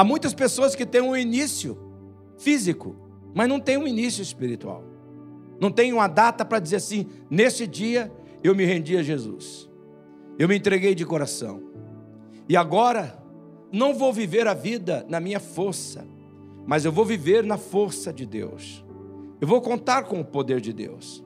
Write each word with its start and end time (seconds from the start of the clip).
Há 0.00 0.04
muitas 0.04 0.32
pessoas 0.32 0.74
que 0.74 0.86
têm 0.86 1.02
um 1.02 1.14
início 1.14 1.76
físico, 2.38 2.96
mas 3.34 3.46
não 3.46 3.60
têm 3.60 3.76
um 3.76 3.86
início 3.86 4.22
espiritual. 4.22 4.82
Não 5.60 5.70
tem 5.70 5.92
uma 5.92 6.08
data 6.08 6.42
para 6.42 6.58
dizer 6.58 6.76
assim: 6.76 7.06
nesse 7.28 7.66
dia 7.66 8.10
eu 8.42 8.54
me 8.54 8.64
rendi 8.64 8.96
a 8.96 9.02
Jesus, 9.02 9.68
eu 10.38 10.48
me 10.48 10.56
entreguei 10.56 10.94
de 10.94 11.04
coração, 11.04 11.62
e 12.48 12.56
agora 12.56 13.22
não 13.70 13.92
vou 13.92 14.10
viver 14.10 14.48
a 14.48 14.54
vida 14.54 15.04
na 15.06 15.20
minha 15.20 15.38
força, 15.38 16.08
mas 16.66 16.86
eu 16.86 16.92
vou 16.92 17.04
viver 17.04 17.44
na 17.44 17.58
força 17.58 18.10
de 18.10 18.24
Deus. 18.24 18.82
Eu 19.38 19.46
vou 19.46 19.60
contar 19.60 20.04
com 20.04 20.18
o 20.18 20.24
poder 20.24 20.62
de 20.62 20.72
Deus. 20.72 21.22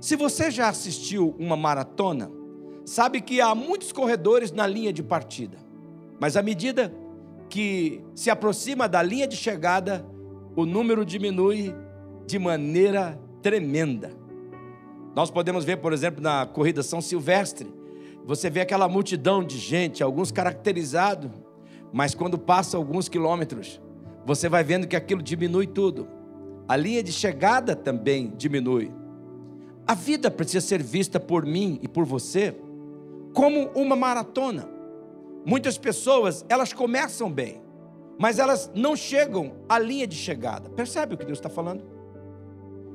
Se 0.00 0.16
você 0.16 0.50
já 0.50 0.68
assistiu 0.68 1.36
uma 1.38 1.56
maratona, 1.56 2.28
sabe 2.84 3.20
que 3.20 3.40
há 3.40 3.54
muitos 3.54 3.92
corredores 3.92 4.50
na 4.50 4.66
linha 4.66 4.92
de 4.92 5.04
partida, 5.04 5.58
mas 6.18 6.36
à 6.36 6.42
medida 6.42 6.92
que 7.52 8.02
se 8.14 8.30
aproxima 8.30 8.88
da 8.88 9.02
linha 9.02 9.28
de 9.28 9.36
chegada, 9.36 10.02
o 10.56 10.64
número 10.64 11.04
diminui 11.04 11.74
de 12.26 12.38
maneira 12.38 13.20
tremenda. 13.42 14.10
Nós 15.14 15.30
podemos 15.30 15.62
ver, 15.62 15.76
por 15.76 15.92
exemplo, 15.92 16.22
na 16.22 16.46
corrida 16.46 16.82
São 16.82 17.02
Silvestre, 17.02 17.70
você 18.24 18.48
vê 18.48 18.62
aquela 18.62 18.88
multidão 18.88 19.44
de 19.44 19.58
gente, 19.58 20.02
alguns 20.02 20.32
caracterizados, 20.32 21.30
mas 21.92 22.14
quando 22.14 22.38
passa 22.38 22.78
alguns 22.78 23.06
quilômetros, 23.06 23.78
você 24.24 24.48
vai 24.48 24.64
vendo 24.64 24.86
que 24.86 24.96
aquilo 24.96 25.20
diminui 25.20 25.66
tudo. 25.66 26.08
A 26.66 26.74
linha 26.74 27.02
de 27.02 27.12
chegada 27.12 27.76
também 27.76 28.32
diminui. 28.34 28.90
A 29.86 29.92
vida 29.92 30.30
precisa 30.30 30.66
ser 30.66 30.82
vista 30.82 31.20
por 31.20 31.44
mim 31.44 31.78
e 31.82 31.86
por 31.86 32.06
você 32.06 32.56
como 33.34 33.66
uma 33.74 33.94
maratona. 33.94 34.71
Muitas 35.44 35.76
pessoas, 35.76 36.44
elas 36.48 36.72
começam 36.72 37.30
bem, 37.30 37.60
mas 38.18 38.38
elas 38.38 38.70
não 38.74 38.94
chegam 38.94 39.56
à 39.68 39.78
linha 39.78 40.06
de 40.06 40.16
chegada. 40.16 40.70
Percebe 40.70 41.14
o 41.14 41.18
que 41.18 41.24
Deus 41.24 41.38
está 41.38 41.48
falando? 41.48 41.84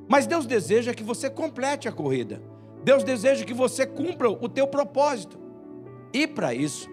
Mas 0.08 0.26
Deus 0.26 0.46
deseja 0.46 0.94
que 0.94 1.04
você 1.04 1.30
complete 1.30 1.88
a 1.88 1.92
corrida. 1.92 2.42
Deus 2.84 3.04
deseja 3.04 3.44
que 3.44 3.54
você 3.54 3.86
cumpra 3.86 4.30
o 4.30 4.48
teu 4.48 4.66
propósito. 4.68 5.38
E 6.14 6.26
para 6.26 6.54
isso, 6.54 6.90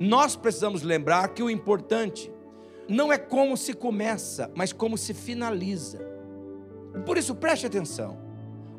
nós 0.00 0.34
precisamos 0.34 0.82
lembrar 0.82 1.28
que 1.28 1.42
o 1.42 1.50
importante 1.50 2.32
não 2.88 3.12
é 3.12 3.18
como 3.18 3.56
se 3.56 3.74
começa, 3.74 4.50
mas 4.54 4.72
como 4.72 4.98
se 4.98 5.14
finaliza. 5.14 5.98
Por 7.06 7.16
isso, 7.16 7.34
preste 7.34 7.66
atenção. 7.66 8.27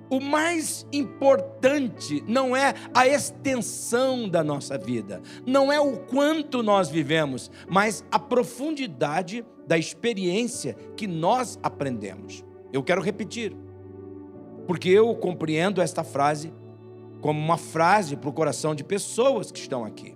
O 0.10 0.20
mais 0.20 0.88
importante 0.92 2.24
não 2.28 2.56
é 2.56 2.74
a 2.96 3.08
extensão 3.08 4.28
da 4.28 4.44
nossa 4.44 4.76
vida, 4.76 5.22
não 5.46 5.72
é 5.72 5.80
o 5.80 5.98
quanto 5.98 6.64
nós 6.64 6.90
vivemos, 6.90 7.52
mas 7.70 8.04
a 8.10 8.18
profundidade 8.18 9.46
da 9.68 9.78
experiência 9.78 10.74
que 10.98 11.06
nós 11.06 11.60
aprendemos. 11.62 12.44
Eu 12.74 12.82
quero 12.82 13.02
repetir, 13.02 13.56
porque 14.66 14.90
eu 14.90 15.14
compreendo 15.16 15.80
esta 15.80 16.04
frase 16.04 16.52
como 17.22 17.40
uma 17.40 17.58
frase 17.58 18.16
para 18.16 18.30
o 18.30 18.34
coração 18.34 18.74
de 18.74 18.84
pessoas 18.84 19.52
que 19.52 19.60
estão 19.60 19.86
aqui. 19.86 20.16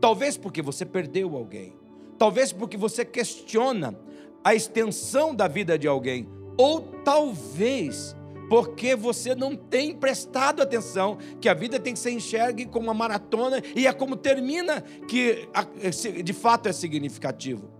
Talvez 0.00 0.36
porque 0.36 0.62
você 0.62 0.84
perdeu 0.84 1.34
alguém, 1.34 1.76
talvez 2.16 2.52
porque 2.52 2.76
você 2.76 3.04
questiona 3.04 3.98
a 4.44 4.54
extensão 4.54 5.34
da 5.34 5.48
vida 5.48 5.76
de 5.76 5.88
alguém, 5.88 6.28
ou 6.56 6.82
talvez 7.04 8.14
porque 8.48 8.94
você 8.94 9.34
não 9.34 9.56
tem 9.56 9.94
prestado 9.94 10.62
atenção 10.62 11.18
que 11.40 11.48
a 11.48 11.54
vida 11.54 11.78
tem 11.78 11.94
que 11.94 11.98
ser 11.98 12.10
enxergue 12.10 12.66
como 12.66 12.86
uma 12.86 12.94
maratona 12.94 13.62
e 13.74 13.86
é 13.86 13.92
como 13.92 14.16
termina 14.16 14.82
que 15.08 15.48
de 16.22 16.32
fato 16.32 16.68
é 16.68 16.72
significativo. 16.72 17.70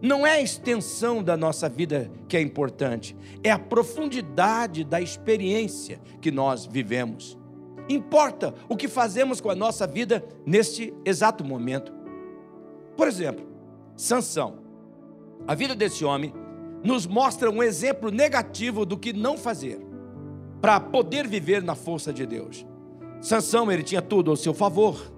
Não 0.00 0.26
é 0.26 0.32
a 0.32 0.40
extensão 0.40 1.22
da 1.22 1.36
nossa 1.36 1.68
vida 1.68 2.10
que 2.28 2.36
é 2.36 2.40
importante, 2.40 3.16
é 3.42 3.50
a 3.50 3.58
profundidade 3.58 4.84
da 4.84 5.00
experiência 5.00 6.00
que 6.20 6.30
nós 6.30 6.66
vivemos. 6.66 7.38
Importa 7.88 8.54
o 8.68 8.76
que 8.76 8.88
fazemos 8.88 9.40
com 9.40 9.50
a 9.50 9.54
nossa 9.54 9.86
vida 9.86 10.24
neste 10.44 10.92
exato 11.04 11.44
momento. 11.44 11.92
Por 12.96 13.08
exemplo, 13.08 13.46
Sansão. 13.96 14.64
A 15.46 15.54
vida 15.54 15.74
desse 15.74 16.04
homem 16.04 16.32
nos 16.82 17.06
mostra 17.06 17.50
um 17.50 17.62
exemplo 17.62 18.10
negativo 18.10 18.86
do 18.86 18.98
que 18.98 19.12
não 19.12 19.36
fazer 19.36 19.83
para 20.64 20.80
poder 20.80 21.28
viver 21.28 21.62
na 21.62 21.74
força 21.74 22.10
de 22.10 22.24
Deus. 22.24 22.64
Sansão, 23.20 23.70
ele 23.70 23.82
tinha 23.82 24.00
tudo 24.00 24.30
ao 24.30 24.36
seu 24.36 24.54
favor. 24.54 25.12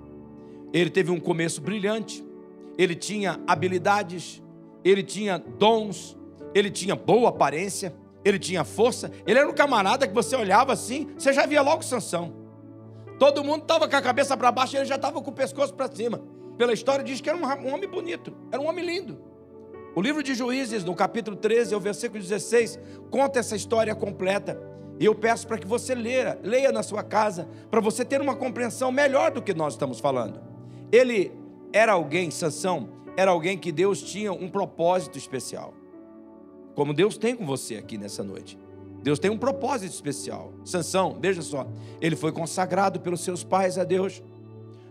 Ele 0.72 0.90
teve 0.90 1.12
um 1.12 1.20
começo 1.20 1.60
brilhante, 1.60 2.26
ele 2.76 2.96
tinha 2.96 3.38
habilidades, 3.46 4.42
ele 4.84 5.04
tinha 5.04 5.38
dons, 5.38 6.18
ele 6.52 6.68
tinha 6.68 6.96
boa 6.96 7.28
aparência, 7.28 7.94
ele 8.24 8.40
tinha 8.40 8.64
força. 8.64 9.08
Ele 9.24 9.38
era 9.38 9.48
um 9.48 9.54
camarada 9.54 10.04
que 10.08 10.12
você 10.12 10.34
olhava 10.34 10.72
assim, 10.72 11.06
você 11.16 11.32
já 11.32 11.46
via 11.46 11.62
logo 11.62 11.84
Sansão. 11.84 12.34
Todo 13.16 13.44
mundo 13.44 13.62
estava 13.62 13.88
com 13.88 13.94
a 13.94 14.02
cabeça 14.02 14.36
para 14.36 14.50
baixo 14.50 14.76
ele 14.76 14.84
já 14.84 14.96
estava 14.96 15.22
com 15.22 15.30
o 15.30 15.32
pescoço 15.32 15.72
para 15.74 15.88
cima. 15.94 16.24
Pela 16.58 16.72
história 16.72 17.04
diz 17.04 17.20
que 17.20 17.30
era 17.30 17.38
um 17.38 17.72
homem 17.72 17.88
bonito, 17.88 18.32
era 18.50 18.60
um 18.60 18.66
homem 18.68 18.84
lindo. 18.84 19.16
O 19.94 20.02
livro 20.02 20.24
de 20.24 20.34
Juízes, 20.34 20.82
no 20.82 20.96
capítulo 20.96 21.36
13, 21.36 21.72
ao 21.72 21.80
versículo 21.80 22.20
16, 22.20 22.80
conta 23.12 23.38
essa 23.38 23.54
história 23.54 23.94
completa. 23.94 24.74
E 24.98 25.04
eu 25.04 25.14
peço 25.14 25.46
para 25.46 25.58
que 25.58 25.66
você 25.66 25.94
leia, 25.94 26.38
leia 26.42 26.72
na 26.72 26.82
sua 26.82 27.02
casa, 27.02 27.46
para 27.70 27.80
você 27.80 28.04
ter 28.04 28.20
uma 28.20 28.34
compreensão 28.34 28.90
melhor 28.90 29.30
do 29.30 29.42
que 29.42 29.52
nós 29.52 29.74
estamos 29.74 30.00
falando. 30.00 30.40
Ele 30.90 31.32
era 31.72 31.92
alguém, 31.92 32.30
Sansão, 32.30 32.88
era 33.16 33.30
alguém 33.30 33.58
que 33.58 33.70
Deus 33.70 34.02
tinha 34.02 34.32
um 34.32 34.48
propósito 34.48 35.18
especial. 35.18 35.74
Como 36.74 36.94
Deus 36.94 37.18
tem 37.18 37.34
com 37.34 37.44
você 37.44 37.76
aqui 37.76 37.98
nessa 37.98 38.22
noite. 38.22 38.58
Deus 39.02 39.18
tem 39.18 39.30
um 39.30 39.38
propósito 39.38 39.92
especial. 39.92 40.52
Sansão, 40.64 41.18
veja 41.20 41.42
só, 41.42 41.66
ele 42.00 42.16
foi 42.16 42.32
consagrado 42.32 43.00
pelos 43.00 43.20
seus 43.20 43.44
pais 43.44 43.78
a 43.78 43.84
Deus. 43.84 44.22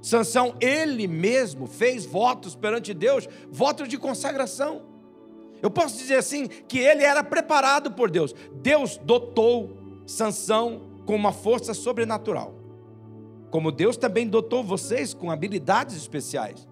Sansão, 0.02 0.56
ele 0.62 1.08
mesmo 1.08 1.68
fez 1.68 2.06
votos 2.06 2.56
perante 2.56 2.94
Deus, 2.94 3.28
votos 3.50 3.88
de 3.88 3.98
consagração. 3.98 4.84
Eu 5.62 5.70
posso 5.72 5.98
dizer 5.98 6.16
assim 6.16 6.48
que 6.48 6.78
ele 6.78 7.04
era 7.04 7.24
preparado 7.24 7.92
por 7.92 8.10
Deus. 8.10 8.36
Deus 8.62 8.98
dotou 8.98 9.84
Sansão 10.06 10.82
com 11.06 11.16
uma 11.16 11.32
força 11.32 11.74
sobrenatural. 11.74 12.56
Como 13.50 13.72
Deus 13.72 13.98
também 13.98 14.28
dotou 14.28 14.64
vocês 14.64 15.14
com 15.14 15.32
habilidades 15.32 15.96
especiais. 15.96 16.68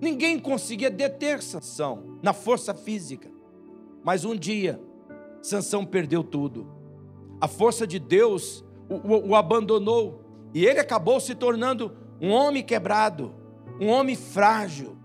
Ninguém 0.00 0.38
conseguia 0.38 0.90
deter 0.90 1.42
Sansão 1.42 2.18
na 2.22 2.32
força 2.32 2.74
física. 2.74 3.30
Mas 4.02 4.24
um 4.24 4.34
dia, 4.34 4.80
Sansão 5.42 5.84
perdeu 5.84 6.22
tudo. 6.22 6.66
A 7.40 7.48
força 7.48 7.86
de 7.86 7.98
Deus 7.98 8.64
o, 8.88 8.94
o, 8.94 9.28
o 9.28 9.34
abandonou. 9.36 10.24
E 10.52 10.66
ele 10.66 10.80
acabou 10.80 11.20
se 11.20 11.34
tornando 11.34 11.96
um 12.20 12.30
homem 12.30 12.62
quebrado, 12.62 13.32
um 13.80 13.88
homem 13.88 14.16
frágil, 14.16 14.96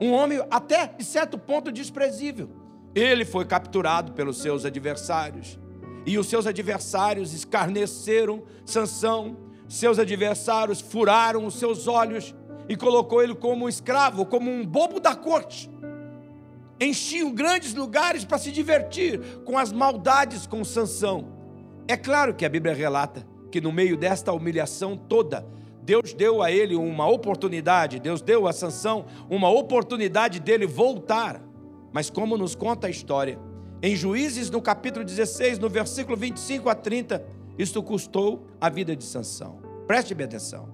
um 0.00 0.12
homem 0.12 0.42
até 0.50 0.86
de 0.86 1.04
certo 1.04 1.38
ponto 1.38 1.70
desprezível. 1.70 2.48
Ele 2.94 3.24
foi 3.24 3.44
capturado 3.44 4.12
pelos 4.12 4.38
seus 4.38 4.64
adversários 4.64 5.58
e 6.06 6.18
os 6.18 6.26
seus 6.26 6.46
adversários 6.46 7.32
escarneceram 7.32 8.42
Sansão, 8.64 9.36
seus 9.68 9.98
adversários 9.98 10.80
furaram 10.80 11.46
os 11.46 11.54
seus 11.54 11.86
olhos 11.86 12.34
e 12.68 12.76
colocou 12.76 13.22
ele 13.22 13.34
como 13.34 13.64
um 13.64 13.68
escravo, 13.68 14.26
como 14.26 14.50
um 14.50 14.64
bobo 14.64 15.00
da 15.00 15.14
corte. 15.14 15.70
Enchiam 16.80 17.32
grandes 17.32 17.74
lugares 17.74 18.24
para 18.24 18.38
se 18.38 18.50
divertir 18.50 19.20
com 19.44 19.56
as 19.56 19.72
maldades 19.72 20.46
com 20.46 20.64
Sansão. 20.64 21.28
É 21.86 21.96
claro 21.96 22.34
que 22.34 22.44
a 22.44 22.48
Bíblia 22.48 22.74
relata 22.74 23.26
que 23.50 23.60
no 23.60 23.72
meio 23.72 23.96
desta 23.96 24.32
humilhação 24.32 24.96
toda, 24.96 25.46
Deus 25.82 26.12
deu 26.12 26.42
a 26.42 26.50
ele 26.50 26.74
uma 26.74 27.06
oportunidade, 27.06 28.00
Deus 28.00 28.20
deu 28.20 28.48
a 28.48 28.52
Sansão 28.52 29.04
uma 29.30 29.48
oportunidade 29.48 30.40
dele 30.40 30.66
voltar. 30.66 31.40
Mas 31.92 32.10
como 32.10 32.36
nos 32.36 32.54
conta 32.54 32.86
a 32.86 32.90
história, 32.90 33.38
em 33.86 33.94
Juízes, 33.94 34.48
no 34.48 34.62
capítulo 34.62 35.04
16, 35.04 35.58
no 35.58 35.68
versículo 35.68 36.16
25 36.16 36.70
a 36.70 36.74
30, 36.74 37.22
isto 37.58 37.82
custou 37.82 38.46
a 38.58 38.70
vida 38.70 38.96
de 38.96 39.04
Sansão. 39.04 39.58
Preste 39.86 40.14
bem 40.14 40.24
atenção. 40.24 40.70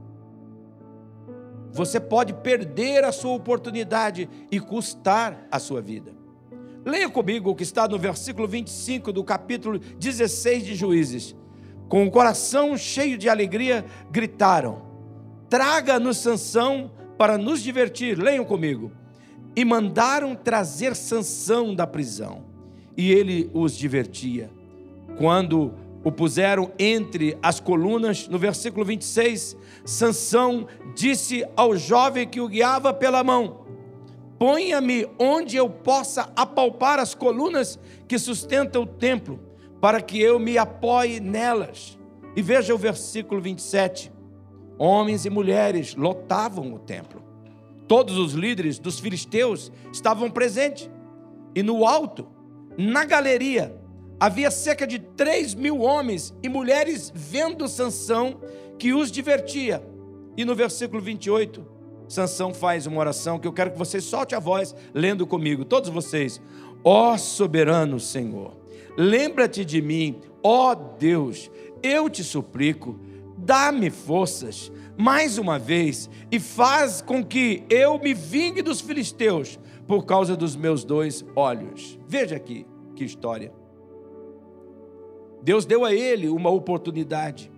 Você 1.72 1.98
pode 1.98 2.32
perder 2.34 3.02
a 3.02 3.10
sua 3.10 3.32
oportunidade 3.32 4.30
e 4.48 4.60
custar 4.60 5.44
a 5.50 5.58
sua 5.58 5.82
vida. 5.82 6.12
Leia 6.84 7.10
comigo 7.10 7.50
o 7.50 7.54
que 7.56 7.64
está 7.64 7.88
no 7.88 7.98
versículo 7.98 8.46
25 8.46 9.12
do 9.12 9.24
capítulo 9.24 9.80
16 9.80 10.64
de 10.64 10.76
Juízes. 10.76 11.34
Com 11.88 12.06
o 12.06 12.10
coração 12.12 12.76
cheio 12.76 13.18
de 13.18 13.28
alegria, 13.28 13.84
gritaram: 14.08 14.82
Traga-nos 15.48 16.18
Sansão 16.18 16.92
para 17.18 17.36
nos 17.36 17.60
divertir. 17.60 18.16
Leiam 18.16 18.44
comigo. 18.44 18.92
E 19.56 19.64
mandaram 19.64 20.36
trazer 20.36 20.94
Sansão 20.94 21.74
da 21.74 21.88
prisão 21.88 22.49
e 23.00 23.10
ele 23.10 23.50
os 23.54 23.74
divertia. 23.74 24.50
Quando 25.16 25.72
o 26.04 26.12
puseram 26.12 26.70
entre 26.78 27.36
as 27.42 27.58
colunas, 27.58 28.28
no 28.28 28.38
versículo 28.38 28.84
26, 28.84 29.56
Sansão 29.86 30.66
disse 30.94 31.42
ao 31.56 31.74
jovem 31.74 32.28
que 32.28 32.42
o 32.42 32.48
guiava 32.48 32.92
pela 32.92 33.24
mão: 33.24 33.64
ponha-me 34.38 35.08
onde 35.18 35.56
eu 35.56 35.70
possa 35.70 36.30
apalpar 36.36 36.98
as 36.98 37.14
colunas 37.14 37.78
que 38.06 38.18
sustentam 38.18 38.82
o 38.82 38.86
templo, 38.86 39.40
para 39.80 40.02
que 40.02 40.20
eu 40.20 40.38
me 40.38 40.58
apoie 40.58 41.20
nelas. 41.20 41.98
E 42.36 42.42
veja 42.42 42.74
o 42.74 42.78
versículo 42.78 43.40
27. 43.40 44.12
Homens 44.78 45.24
e 45.24 45.30
mulheres 45.30 45.94
lotavam 45.94 46.74
o 46.74 46.78
templo. 46.78 47.22
Todos 47.88 48.18
os 48.18 48.34
líderes 48.34 48.78
dos 48.78 49.00
filisteus 49.00 49.72
estavam 49.90 50.30
presentes. 50.30 50.90
E 51.54 51.62
no 51.62 51.84
alto, 51.86 52.28
na 52.76 53.04
galeria, 53.04 53.74
havia 54.18 54.50
cerca 54.50 54.86
de 54.86 54.98
3 54.98 55.54
mil 55.54 55.80
homens 55.80 56.34
e 56.42 56.48
mulheres 56.48 57.12
vendo 57.14 57.68
Sansão, 57.68 58.40
que 58.78 58.92
os 58.92 59.10
divertia. 59.10 59.82
E 60.36 60.44
no 60.44 60.54
versículo 60.54 61.00
28, 61.02 61.66
Sansão 62.08 62.52
faz 62.52 62.86
uma 62.86 62.98
oração 62.98 63.38
que 63.38 63.46
eu 63.46 63.52
quero 63.52 63.70
que 63.72 63.78
vocês 63.78 64.04
solte 64.04 64.34
a 64.34 64.38
voz 64.38 64.74
lendo 64.92 65.26
comigo, 65.26 65.64
todos 65.64 65.88
vocês. 65.90 66.40
Ó 66.82 67.16
soberano 67.16 68.00
Senhor, 68.00 68.56
lembra-te 68.96 69.64
de 69.64 69.82
mim, 69.82 70.20
ó 70.42 70.74
Deus, 70.74 71.50
eu 71.82 72.08
te 72.08 72.24
suplico, 72.24 72.98
dá-me 73.36 73.90
forças 73.90 74.72
mais 74.96 75.38
uma 75.38 75.58
vez 75.58 76.10
e 76.30 76.38
faz 76.38 77.00
com 77.00 77.24
que 77.24 77.64
eu 77.70 77.98
me 77.98 78.12
vingue 78.12 78.60
dos 78.60 78.80
filisteus 78.80 79.58
por 79.90 80.06
causa 80.06 80.36
dos 80.36 80.54
meus 80.54 80.84
dois 80.84 81.24
olhos. 81.34 81.98
Veja 82.06 82.36
aqui 82.36 82.64
que 82.94 83.04
história. 83.04 83.52
Deus 85.42 85.66
deu 85.66 85.84
a 85.84 85.92
ele 85.92 86.28
uma 86.28 86.48
oportunidade. 86.48 87.50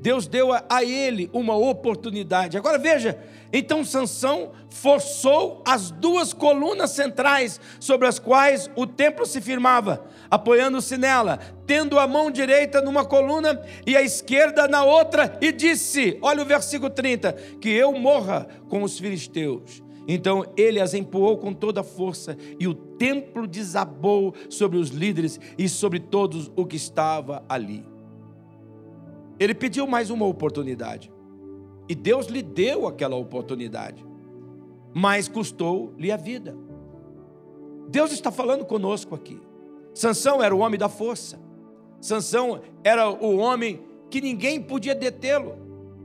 Deus 0.00 0.28
deu 0.28 0.52
a 0.52 0.84
ele 0.84 1.28
uma 1.32 1.56
oportunidade. 1.56 2.56
Agora 2.56 2.78
veja, 2.78 3.18
então 3.52 3.84
Sansão 3.84 4.52
forçou 4.68 5.60
as 5.66 5.90
duas 5.90 6.32
colunas 6.32 6.92
centrais 6.92 7.60
sobre 7.80 8.06
as 8.06 8.20
quais 8.20 8.70
o 8.76 8.86
templo 8.86 9.26
se 9.26 9.40
firmava, 9.40 10.06
apoiando-se 10.30 10.96
nela, 10.96 11.40
tendo 11.66 11.98
a 11.98 12.06
mão 12.06 12.30
direita 12.30 12.80
numa 12.80 13.04
coluna 13.04 13.60
e 13.84 13.96
a 13.96 14.02
esquerda 14.02 14.68
na 14.68 14.84
outra, 14.84 15.36
e 15.40 15.50
disse: 15.50 16.16
Olha 16.22 16.42
o 16.42 16.46
versículo 16.46 16.90
30, 16.90 17.32
que 17.60 17.70
eu 17.70 17.90
morra 17.92 18.46
com 18.68 18.84
os 18.84 19.00
filisteus. 19.00 19.82
Então 20.12 20.44
ele 20.56 20.80
as 20.80 20.92
empurrou 20.92 21.38
com 21.38 21.54
toda 21.54 21.82
a 21.82 21.84
força, 21.84 22.36
e 22.58 22.66
o 22.66 22.74
templo 22.74 23.46
desabou 23.46 24.34
sobre 24.48 24.76
os 24.76 24.88
líderes 24.88 25.38
e 25.56 25.68
sobre 25.68 26.00
todos 26.00 26.50
o 26.56 26.66
que 26.66 26.74
estava 26.74 27.44
ali. 27.48 27.86
Ele 29.38 29.54
pediu 29.54 29.86
mais 29.86 30.10
uma 30.10 30.26
oportunidade. 30.26 31.12
E 31.88 31.94
Deus 31.94 32.26
lhe 32.26 32.42
deu 32.42 32.88
aquela 32.88 33.14
oportunidade. 33.14 34.04
Mas 34.92 35.28
custou-lhe 35.28 36.10
a 36.10 36.16
vida. 36.16 36.56
Deus 37.88 38.10
está 38.10 38.32
falando 38.32 38.64
conosco 38.64 39.14
aqui. 39.14 39.40
Sansão 39.94 40.42
era 40.42 40.52
o 40.52 40.58
homem 40.58 40.78
da 40.78 40.88
força. 40.88 41.40
Sansão 42.00 42.60
era 42.82 43.08
o 43.08 43.36
homem 43.36 43.80
que 44.10 44.20
ninguém 44.20 44.60
podia 44.60 44.94
detê-lo, 44.94 45.54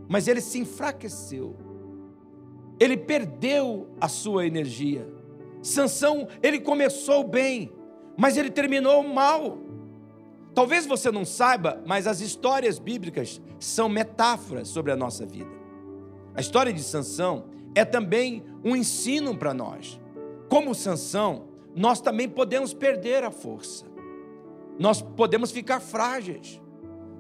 mas 0.08 0.28
ele 0.28 0.42
se 0.42 0.60
enfraqueceu. 0.60 1.56
Ele 2.80 2.98
perdeu 2.98 3.88
a 4.00 4.08
sua 4.08 4.46
energia. 4.46 5.08
Sansão, 5.62 6.28
ele 6.44 6.60
começou 6.60 7.24
bem, 7.24 7.72
mas 8.18 8.38
ele 8.38 8.50
terminou 8.50 9.02
mal. 9.04 9.58
Talvez 10.54 10.86
você 10.86 11.12
não 11.12 11.26
saiba, 11.26 11.82
mas 11.86 12.08
as 12.08 12.22
histórias 12.22 12.80
bíblicas 12.80 13.42
são 13.60 13.90
metáforas 13.90 14.68
sobre 14.68 14.92
a 14.92 14.96
nossa 14.96 15.26
vida. 15.26 15.50
A 16.34 16.42
história 16.42 16.72
de 16.72 16.84
Sansão 16.84 17.46
é 17.74 17.84
também 17.84 18.44
um 18.64 18.76
ensino 18.76 19.36
para 19.36 19.54
nós. 19.54 20.00
Como 20.50 20.76
Sansão, 20.76 21.48
nós 21.76 22.00
também 22.00 22.30
podemos 22.30 22.74
perder 22.74 23.24
a 23.24 23.32
força. 23.32 23.86
Nós 24.80 25.02
podemos 25.02 25.52
ficar 25.52 25.80
frágeis. 25.80 26.62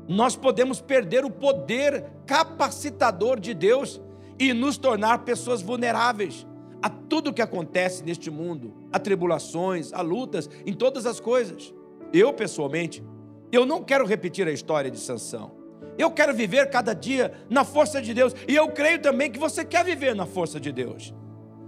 Nós 0.07 0.36
podemos 0.36 0.80
perder 0.80 1.25
o 1.25 1.30
poder 1.30 2.06
capacitador 2.25 3.40
de 3.40 3.54
Deus 3.54 4.02
e 4.39 4.53
nos 4.53 4.77
tornar 4.77 5.19
pessoas 5.19 5.61
vulneráveis 5.61 6.45
a 6.81 6.89
tudo 6.89 7.33
que 7.33 7.41
acontece 7.41 8.03
neste 8.03 8.29
mundo, 8.29 8.73
a 8.91 8.99
tribulações, 8.99 9.91
a 9.93 10.01
lutas, 10.01 10.49
em 10.65 10.73
todas 10.73 11.05
as 11.05 11.19
coisas. 11.19 11.73
Eu, 12.13 12.31
pessoalmente, 12.33 13.03
eu 13.51 13.65
não 13.65 13.83
quero 13.83 14.05
repetir 14.05 14.47
a 14.47 14.51
história 14.51 14.91
de 14.91 14.99
Sansão. 14.99 15.51
Eu 15.97 16.11
quero 16.11 16.33
viver 16.33 16.69
cada 16.69 16.93
dia 16.93 17.33
na 17.49 17.63
força 17.63 18.01
de 18.01 18.13
Deus. 18.13 18.35
E 18.47 18.55
eu 18.55 18.69
creio 18.69 19.01
também 19.01 19.31
que 19.31 19.39
você 19.39 19.63
quer 19.63 19.83
viver 19.83 20.13
na 20.13 20.25
força 20.25 20.59
de 20.59 20.71
Deus. 20.71 21.13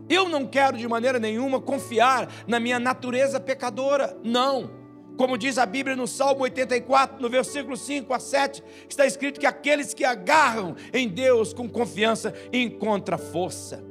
Eu 0.09 0.29
não 0.29 0.45
quero 0.45 0.77
de 0.77 0.87
maneira 0.87 1.19
nenhuma 1.19 1.59
confiar 1.59 2.29
na 2.47 2.59
minha 2.59 2.79
natureza 2.79 3.39
pecadora. 3.39 4.17
Não. 4.23 4.69
Como 5.17 5.37
diz 5.37 5.57
a 5.57 5.65
Bíblia 5.65 5.95
no 5.95 6.07
Salmo 6.07 6.43
84, 6.43 7.21
no 7.21 7.29
versículo 7.29 7.75
5 7.75 8.13
a 8.13 8.19
7, 8.19 8.63
está 8.87 9.05
escrito 9.05 9.39
que 9.39 9.45
aqueles 9.45 9.93
que 9.93 10.05
agarram 10.05 10.75
em 10.93 11.07
Deus 11.07 11.53
com 11.53 11.67
confiança 11.67 12.33
encontram 12.53 13.17
força 13.17 13.83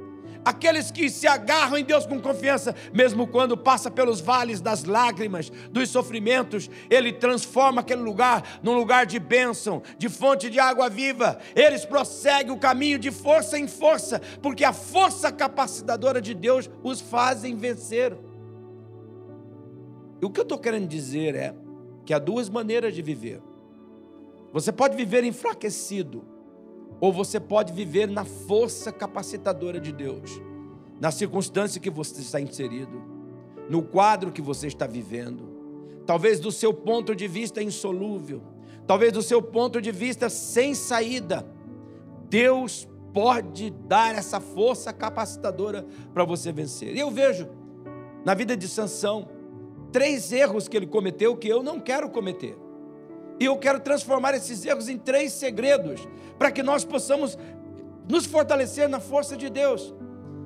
aqueles 0.47 0.89
que 0.89 1.09
se 1.09 1.27
agarram 1.27 1.77
em 1.77 1.83
Deus 1.83 2.05
com 2.05 2.21
confiança, 2.21 2.73
mesmo 2.93 3.27
quando 3.27 3.57
passa 3.57 3.91
pelos 3.91 4.21
vales 4.21 4.61
das 4.61 4.85
lágrimas, 4.85 5.49
dos 5.71 5.89
sofrimentos, 5.89 6.69
Ele 6.89 7.11
transforma 7.11 7.81
aquele 7.81 8.01
lugar 8.01 8.59
num 8.63 8.73
lugar 8.73 9.05
de 9.05 9.19
bênção, 9.19 9.83
de 9.97 10.07
fonte 10.07 10.49
de 10.49 10.57
água 10.57 10.89
viva. 10.89 11.37
Eles 11.53 11.83
prosseguem 11.83 12.53
o 12.53 12.57
caminho 12.57 12.97
de 12.97 13.11
força 13.11 13.59
em 13.59 13.67
força, 13.67 14.21
porque 14.41 14.63
a 14.63 14.71
força 14.71 15.33
capacitadora 15.33 16.21
de 16.21 16.33
Deus 16.33 16.69
os 16.81 17.01
fazem 17.01 17.57
vencer. 17.57 18.15
O 20.21 20.29
que 20.29 20.39
eu 20.39 20.43
estou 20.43 20.57
querendo 20.57 20.87
dizer 20.87 21.35
é 21.35 21.53
que 22.05 22.13
há 22.13 22.19
duas 22.19 22.49
maneiras 22.49 22.93
de 22.95 23.01
viver. 23.01 23.41
Você 24.51 24.71
pode 24.71 24.95
viver 24.95 25.23
enfraquecido 25.23 26.23
ou 26.99 27.13
você 27.13 27.39
pode 27.39 27.73
viver 27.73 28.07
na 28.07 28.25
força 28.25 28.91
capacitadora 28.91 29.79
de 29.79 29.91
Deus, 29.91 30.41
na 30.99 31.11
circunstância 31.11 31.79
que 31.79 31.89
você 31.89 32.21
está 32.21 32.41
inserido, 32.41 33.03
no 33.69 33.83
quadro 33.83 34.31
que 34.31 34.41
você 34.41 34.67
está 34.67 34.87
vivendo, 34.87 36.01
talvez 36.05 36.39
do 36.39 36.51
seu 36.51 36.73
ponto 36.73 37.15
de 37.15 37.27
vista 37.27 37.61
insolúvel, 37.61 38.41
talvez 38.87 39.11
do 39.11 39.21
seu 39.21 39.41
ponto 39.41 39.79
de 39.79 39.91
vista 39.91 40.29
sem 40.29 40.73
saída. 40.73 41.45
Deus 42.29 42.87
pode 43.13 43.69
dar 43.69 44.15
essa 44.15 44.39
força 44.39 44.91
capacitadora 44.91 45.85
para 46.13 46.23
você 46.23 46.51
vencer. 46.51 46.95
E 46.95 46.99
eu 46.99 47.11
vejo 47.11 47.47
na 48.25 48.33
vida 48.33 48.57
de 48.57 48.67
Sansão 48.67 49.27
três 49.91 50.31
erros 50.31 50.67
que 50.67 50.75
ele 50.75 50.87
cometeu 50.87 51.35
que 51.35 51.47
eu 51.47 51.63
não 51.63 51.79
quero 51.79 52.09
cometer. 52.09 52.57
E 53.39 53.45
eu 53.45 53.57
quero 53.57 53.79
transformar 53.79 54.33
esses 54.33 54.65
erros 54.65 54.89
em 54.89 54.97
três 54.97 55.31
segredos, 55.33 56.07
para 56.37 56.51
que 56.51 56.63
nós 56.63 56.83
possamos 56.83 57.37
nos 58.09 58.25
fortalecer 58.25 58.87
na 58.89 58.99
força 58.99 59.35
de 59.35 59.49
Deus. 59.49 59.93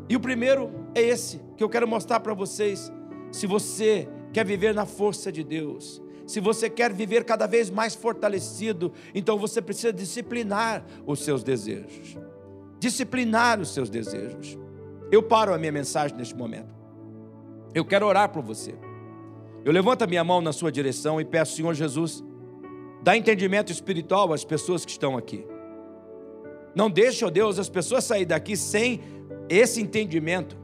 E 0.10 0.15
o 0.15 0.19
primeiro 0.19 0.71
é 0.93 1.01
esse, 1.01 1.39
que 1.55 1.63
eu 1.63 1.69
quero 1.69 1.88
mostrar 1.88 2.19
para 2.19 2.33
vocês. 2.33 2.91
Se 3.31 3.48
você 3.48 4.07
quer 4.33 4.45
viver 4.45 4.74
na 4.74 4.86
força 4.86 5.31
de 5.31 5.43
Deus, 5.43 6.01
se 6.27 6.39
você 6.39 6.69
quer 6.69 6.91
viver 6.93 7.24
cada 7.24 7.48
vez 7.48 7.69
mais 7.69 7.95
fortalecido, 7.95 8.91
então 9.13 9.38
você 9.38 9.62
precisa 9.62 9.91
disciplinar 9.93 10.86
os 11.05 11.24
seus 11.24 11.43
desejos. 11.43 12.17
Disciplinar 12.79 13.60
os 13.60 13.74
seus 13.74 13.89
desejos. 13.89 14.57
Eu 15.12 15.21
paro 15.21 15.53
a 15.53 15.57
minha 15.57 15.71
mensagem 15.71 16.15
neste 16.17 16.36
momento. 16.36 16.74
Eu 17.74 17.86
quero 17.86 18.05
orar 18.05 18.29
por 18.29 18.41
você. 18.41 18.74
Eu 19.63 19.72
levanto 19.72 20.03
a 20.03 20.08
minha 20.08 20.24
mão 20.24 20.41
na 20.41 20.51
sua 20.51 20.72
direção 20.72 21.22
e 21.22 21.25
peço, 21.25 21.56
Senhor 21.56 21.74
Jesus, 21.74 22.24
Dá 23.01 23.18
entendimento 23.18 23.72
espiritual 23.72 24.32
às 24.32 24.46
pessoas 24.46 24.86
que 24.86 24.91
estão 24.91 25.18
aqui. 25.18 25.46
Não 26.75 26.89
deixe, 26.89 27.25
ó 27.25 27.30
Deus, 27.30 27.58
as 27.58 27.68
pessoas 27.68 28.03
sair 28.03 28.25
daqui 28.25 28.56
sem 28.56 29.01
esse 29.50 29.82
entendimento. 29.82 30.56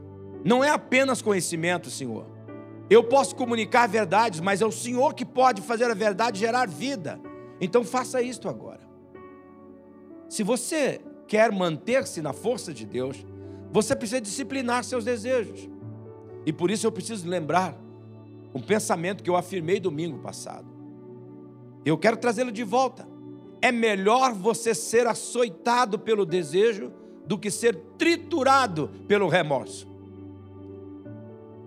Não 0.44 0.62
é 0.62 0.70
apenas 0.70 1.20
conhecimento, 1.20 1.90
Senhor. 1.90 2.26
Eu 2.88 3.02
posso 3.04 3.34
comunicar 3.34 3.88
verdades, 3.88 4.40
mas 4.40 4.62
é 4.62 4.66
o 4.66 4.72
Senhor 4.72 5.14
que 5.14 5.24
pode 5.24 5.60
fazer 5.60 5.90
a 5.90 5.94
verdade 5.94 6.38
gerar 6.38 6.68
vida. 6.68 7.20
Então 7.60 7.84
faça 7.84 8.22
isto 8.22 8.48
agora. 8.48 8.80
Se 10.28 10.42
você 10.42 11.00
quer 11.26 11.50
manter-se 11.50 12.22
na 12.22 12.32
força 12.32 12.72
de 12.72 12.86
Deus, 12.86 13.26
você 13.72 13.96
precisa 13.96 14.20
disciplinar 14.20 14.84
seus 14.84 15.04
desejos. 15.04 15.68
E 16.46 16.52
por 16.52 16.70
isso 16.70 16.86
eu 16.86 16.92
preciso 16.92 17.28
lembrar 17.28 17.76
um 18.54 18.60
pensamento 18.60 19.22
que 19.22 19.30
eu 19.30 19.36
afirmei 19.36 19.78
domingo 19.80 20.18
passado. 20.18 20.66
Eu 21.84 21.96
quero 21.96 22.16
trazê-lo 22.16 22.52
de 22.52 22.64
volta. 22.64 23.08
É 23.60 23.72
melhor 23.72 24.32
você 24.32 24.74
ser 24.74 25.06
açoitado 25.06 25.98
pelo 25.98 26.24
desejo 26.24 26.92
do 27.26 27.38
que 27.38 27.50
ser 27.50 27.74
triturado 27.98 28.90
pelo 29.06 29.28
remorso. 29.28 29.86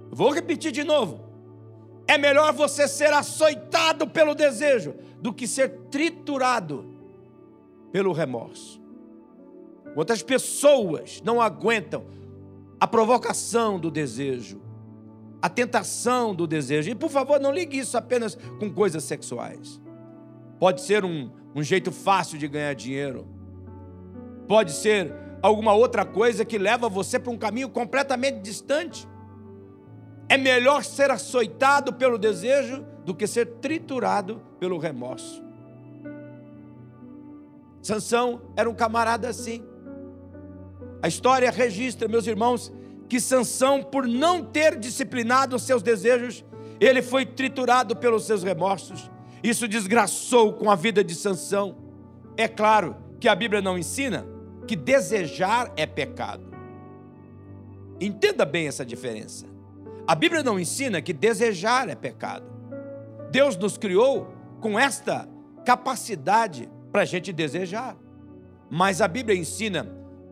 Vou 0.09 0.31
repetir 0.31 0.71
de 0.71 0.83
novo. 0.83 1.21
É 2.07 2.17
melhor 2.17 2.51
você 2.53 2.87
ser 2.87 3.13
açoitado 3.13 4.07
pelo 4.07 4.35
desejo 4.35 4.93
do 5.21 5.33
que 5.33 5.47
ser 5.47 5.69
triturado 5.89 6.85
pelo 7.91 8.11
remorso. 8.11 8.81
Quantas 9.93 10.23
pessoas 10.23 11.21
não 11.23 11.41
aguentam 11.41 12.05
a 12.79 12.87
provocação 12.87 13.79
do 13.79 13.91
desejo, 13.91 14.61
a 15.41 15.49
tentação 15.49 16.35
do 16.35 16.45
desejo. 16.45 16.89
E 16.89 16.95
por 16.95 17.09
favor, 17.09 17.39
não 17.39 17.51
ligue 17.51 17.79
isso 17.79 17.97
apenas 17.97 18.37
com 18.59 18.71
coisas 18.71 19.03
sexuais. 19.03 19.81
Pode 20.59 20.81
ser 20.81 21.03
um, 21.03 21.31
um 21.55 21.63
jeito 21.63 21.91
fácil 21.91 22.37
de 22.37 22.47
ganhar 22.47 22.73
dinheiro, 22.75 23.27
pode 24.47 24.71
ser 24.73 25.13
alguma 25.41 25.73
outra 25.73 26.05
coisa 26.05 26.45
que 26.45 26.57
leva 26.57 26.87
você 26.87 27.17
para 27.17 27.31
um 27.31 27.37
caminho 27.37 27.69
completamente 27.69 28.41
distante. 28.41 29.07
É 30.29 30.37
melhor 30.37 30.83
ser 30.83 31.09
açoitado 31.09 31.93
pelo 31.93 32.17
desejo 32.17 32.85
do 33.03 33.15
que 33.15 33.25
ser 33.25 33.45
triturado 33.59 34.41
pelo 34.59 34.77
remorso. 34.77 35.43
Sansão 37.81 38.41
era 38.55 38.69
um 38.69 38.75
camarada 38.75 39.27
assim. 39.27 39.63
A 41.01 41.07
história 41.07 41.49
registra, 41.49 42.07
meus 42.07 42.27
irmãos, 42.27 42.71
que 43.11 43.19
Sansão, 43.19 43.83
por 43.83 44.07
não 44.07 44.41
ter 44.41 44.79
disciplinado 44.79 45.57
os 45.57 45.63
seus 45.63 45.83
desejos, 45.83 46.45
ele 46.79 47.01
foi 47.01 47.25
triturado 47.25 47.93
pelos 47.93 48.23
seus 48.23 48.41
remorsos. 48.41 49.11
Isso 49.43 49.67
desgraçou 49.67 50.53
com 50.53 50.71
a 50.71 50.77
vida 50.77 51.03
de 51.03 51.13
Sansão. 51.13 51.75
É 52.37 52.47
claro 52.47 52.95
que 53.19 53.27
a 53.27 53.35
Bíblia 53.35 53.61
não 53.61 53.77
ensina 53.77 54.25
que 54.65 54.77
desejar 54.77 55.73
é 55.75 55.85
pecado. 55.85 56.55
Entenda 57.99 58.45
bem 58.45 58.69
essa 58.69 58.85
diferença. 58.85 59.45
A 60.07 60.15
Bíblia 60.15 60.41
não 60.41 60.57
ensina 60.57 61.01
que 61.01 61.11
desejar 61.11 61.89
é 61.89 61.95
pecado. 61.95 62.45
Deus 63.29 63.57
nos 63.57 63.77
criou 63.77 64.33
com 64.61 64.79
esta 64.79 65.27
capacidade 65.65 66.69
para 66.93 67.01
a 67.01 67.05
gente 67.05 67.33
desejar. 67.33 67.97
Mas 68.69 69.01
a 69.01 69.07
Bíblia 69.09 69.37
ensina 69.37 69.85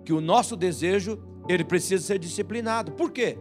que 0.06 0.14
o 0.14 0.22
nosso 0.22 0.56
desejo 0.56 1.20
ele 1.50 1.64
precisa 1.64 2.06
ser 2.06 2.20
disciplinado. 2.20 2.92
Por 2.92 3.12
quê? 3.12 3.40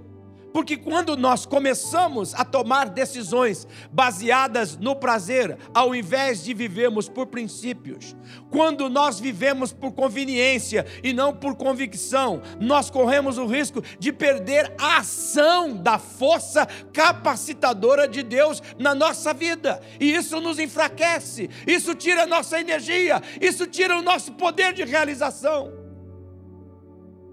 Porque 0.50 0.78
quando 0.78 1.14
nós 1.14 1.44
começamos 1.44 2.34
a 2.34 2.42
tomar 2.42 2.88
decisões 2.88 3.68
baseadas 3.92 4.78
no 4.78 4.96
prazer, 4.96 5.58
ao 5.74 5.94
invés 5.94 6.42
de 6.42 6.54
vivermos 6.54 7.06
por 7.06 7.26
princípios, 7.26 8.16
quando 8.50 8.88
nós 8.88 9.20
vivemos 9.20 9.74
por 9.74 9.92
conveniência 9.92 10.86
e 11.04 11.12
não 11.12 11.34
por 11.34 11.54
convicção, 11.54 12.40
nós 12.58 12.88
corremos 12.88 13.36
o 13.36 13.46
risco 13.46 13.82
de 13.98 14.10
perder 14.10 14.74
a 14.80 14.98
ação 14.98 15.76
da 15.76 15.98
força 15.98 16.66
capacitadora 16.94 18.08
de 18.08 18.22
Deus 18.22 18.62
na 18.78 18.94
nossa 18.94 19.34
vida. 19.34 19.80
E 20.00 20.14
isso 20.14 20.40
nos 20.40 20.58
enfraquece, 20.58 21.50
isso 21.66 21.94
tira 21.94 22.22
a 22.22 22.26
nossa 22.26 22.58
energia, 22.58 23.22
isso 23.38 23.66
tira 23.66 23.98
o 23.98 24.02
nosso 24.02 24.32
poder 24.32 24.72
de 24.72 24.82
realização. 24.82 25.77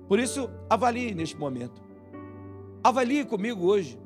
Por 0.08 0.20
isso, 0.20 0.50
avalie 0.70 1.14
neste 1.16 1.38
momento 1.38 1.86
Avalie 2.86 3.26
comigo 3.26 3.66
hoje. 3.66 4.00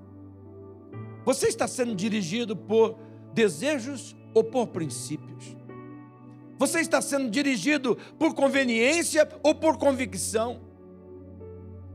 Você 1.25 1.47
está 1.47 1.67
sendo 1.67 1.93
dirigido 1.93 2.55
por 2.55 2.95
desejos 3.33 4.15
ou 4.33 4.41
por 4.41 4.67
princípios? 4.67 5.57
Você 6.57 6.79
está 6.79 7.01
sendo 7.01 7.29
dirigido 7.29 7.97
por 8.17 8.33
conveniência 8.33 9.27
ou 9.43 9.53
por 9.53 9.77
convicção? 9.77 10.61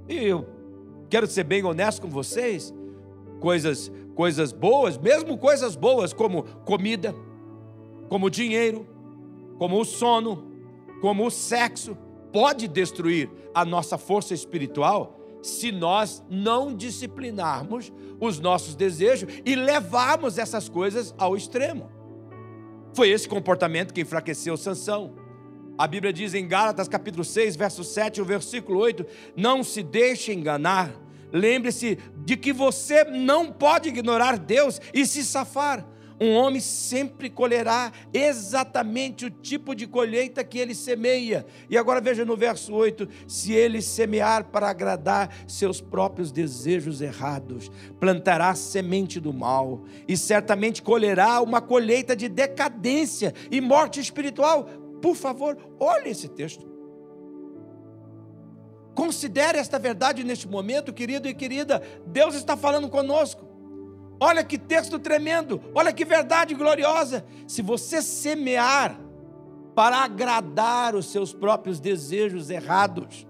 E 0.06 0.14
eu 0.14 0.46
quero 1.08 1.26
ser 1.26 1.44
bem 1.44 1.64
honesto 1.64 2.02
com 2.02 2.10
vocês. 2.10 2.74
Coisas, 3.40 3.90
coisas 4.14 4.52
boas, 4.52 4.98
mesmo 4.98 5.38
coisas 5.38 5.76
boas 5.76 6.12
como 6.12 6.42
comida, 6.66 7.14
como 8.10 8.28
dinheiro, 8.28 8.86
como 9.58 9.80
o 9.80 9.86
sono, 9.86 10.52
como 11.00 11.26
o 11.26 11.30
sexo, 11.30 11.96
pode 12.34 12.66
destruir 12.66 13.30
a 13.54 13.64
nossa 13.64 13.96
força 13.96 14.34
espiritual 14.34 15.20
se 15.40 15.70
nós 15.70 16.20
não 16.28 16.74
disciplinarmos 16.74 17.92
os 18.18 18.40
nossos 18.40 18.74
desejos 18.74 19.32
e 19.46 19.54
levarmos 19.54 20.36
essas 20.36 20.68
coisas 20.68 21.14
ao 21.16 21.36
extremo. 21.36 21.88
Foi 22.92 23.08
esse 23.08 23.28
comportamento 23.28 23.94
que 23.94 24.00
enfraqueceu 24.00 24.56
Sansão. 24.56 25.14
A 25.78 25.86
Bíblia 25.86 26.12
diz 26.12 26.34
em 26.34 26.48
Gálatas 26.48 26.88
capítulo 26.88 27.24
6, 27.24 27.54
verso 27.54 27.84
7 27.84 28.20
e 28.20 28.24
versículo 28.24 28.80
8: 28.80 29.06
Não 29.36 29.62
se 29.62 29.84
deixe 29.84 30.32
enganar. 30.32 30.92
Lembre-se 31.32 31.98
de 32.24 32.36
que 32.36 32.52
você 32.52 33.04
não 33.04 33.52
pode 33.52 33.90
ignorar 33.90 34.38
Deus 34.38 34.80
e 34.92 35.06
se 35.06 35.24
safar. 35.24 35.86
Um 36.20 36.34
homem 36.36 36.60
sempre 36.60 37.28
colherá 37.28 37.92
exatamente 38.12 39.26
o 39.26 39.30
tipo 39.30 39.74
de 39.74 39.86
colheita 39.86 40.44
que 40.44 40.58
ele 40.58 40.74
semeia. 40.74 41.44
E 41.68 41.76
agora 41.76 42.00
veja 42.00 42.24
no 42.24 42.36
verso 42.36 42.72
8: 42.72 43.08
se 43.26 43.52
ele 43.52 43.82
semear 43.82 44.44
para 44.44 44.70
agradar 44.70 45.34
seus 45.48 45.80
próprios 45.80 46.30
desejos 46.30 47.00
errados, 47.00 47.70
plantará 47.98 48.54
semente 48.54 49.18
do 49.18 49.32
mal 49.32 49.84
e 50.06 50.16
certamente 50.16 50.82
colherá 50.82 51.40
uma 51.40 51.60
colheita 51.60 52.14
de 52.14 52.28
decadência 52.28 53.34
e 53.50 53.60
morte 53.60 53.98
espiritual. 53.98 54.64
Por 55.02 55.16
favor, 55.16 55.58
olhe 55.80 56.10
esse 56.10 56.28
texto. 56.28 56.74
Considere 58.94 59.58
esta 59.58 59.78
verdade 59.78 60.22
neste 60.22 60.46
momento, 60.46 60.92
querido 60.92 61.28
e 61.28 61.34
querida. 61.34 61.82
Deus 62.06 62.36
está 62.36 62.56
falando 62.56 62.88
conosco. 62.88 63.53
Olha 64.24 64.42
que 64.42 64.56
texto 64.56 64.98
tremendo, 64.98 65.60
olha 65.74 65.92
que 65.92 66.02
verdade 66.02 66.54
gloriosa. 66.54 67.26
Se 67.46 67.60
você 67.60 68.00
semear 68.00 68.98
para 69.74 69.98
agradar 69.98 70.94
os 70.94 71.12
seus 71.12 71.34
próprios 71.34 71.78
desejos 71.78 72.48
errados, 72.48 73.26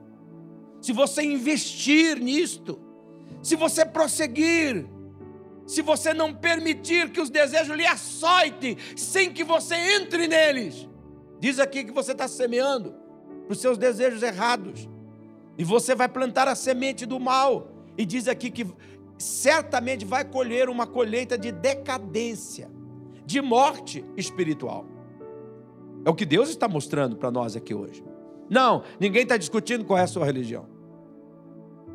se 0.81 0.93
você 0.93 1.21
investir 1.25 2.21
nisto, 2.21 2.79
se 3.43 3.57
você 3.57 3.85
prosseguir, 3.85 4.87
se 5.67 5.83
você 5.83 6.15
não 6.15 6.33
permitir 6.33 7.11
que 7.11 7.21
os 7.21 7.29
desejos 7.29 7.77
lhe 7.77 7.85
açoitem, 7.85 8.77
sem 8.95 9.33
que 9.33 9.43
você 9.43 9.75
entre 9.75 10.29
neles, 10.29 10.89
diz 11.41 11.59
aqui 11.59 11.83
que 11.83 11.91
você 11.91 12.13
está 12.13 12.29
semeando 12.29 12.95
para 13.49 13.53
os 13.53 13.59
seus 13.59 13.77
desejos 13.77 14.23
errados, 14.23 14.89
e 15.59 15.65
você 15.65 15.93
vai 15.93 16.09
plantar 16.09 16.47
a 16.47 16.55
semente 16.55 17.05
do 17.05 17.19
mal, 17.19 17.73
e 17.99 18.07
diz 18.07 18.29
aqui 18.29 18.49
que 18.49 18.65
certamente 19.19 20.05
vai 20.05 20.25
colher 20.25 20.69
uma 20.69 20.87
colheita 20.87 21.39
de 21.39 21.53
decadência, 21.53 22.71
de 23.25 23.41
morte 23.41 24.05
espiritual. 24.17 24.87
É 26.05 26.11
o 26.11 26.15
que 26.15 26.27
Deus 26.27 26.51
está 26.51 26.69
mostrando 26.69 27.17
para 27.17 27.31
nós 27.31 27.57
aqui 27.57 27.75
hoje. 27.75 28.05
Não, 28.51 28.83
ninguém 29.01 29.23
está 29.23 29.37
discutindo 29.37 29.85
qual 29.85 29.99
é 29.99 30.03
a 30.03 30.07
sua 30.07 30.25
religião. 30.25 30.67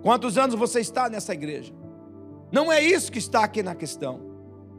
Quantos 0.01 0.37
anos 0.37 0.55
você 0.55 0.79
está 0.79 1.09
nessa 1.09 1.33
igreja? 1.33 1.73
Não 2.51 2.71
é 2.71 2.81
isso 2.81 3.11
que 3.11 3.19
está 3.19 3.43
aqui 3.43 3.61
na 3.61 3.75
questão. 3.75 4.21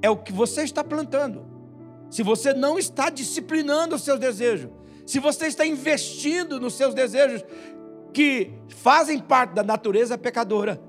É 0.03 0.11
o 0.11 0.17
que 0.17 0.33
você 0.33 0.63
está 0.63 0.83
plantando. 0.83 1.47
Se 2.11 2.23
você 2.23 2.53
não 2.53 2.79
está 2.79 3.09
disciplinando 3.11 3.95
os 3.95 4.03
seus 4.03 4.19
desejos, 4.19 4.71
se 5.07 5.21
você 5.21 5.47
está 5.47 5.65
investindo 5.65 6.59
nos 6.59 6.75
seus 6.75 6.95
desejos 6.95 7.45
que 8.13 8.53
fazem 8.69 9.21
parte 9.21 9.55
da 9.55 9.63
natureza 9.63 10.19
pecadora, 10.19 10.81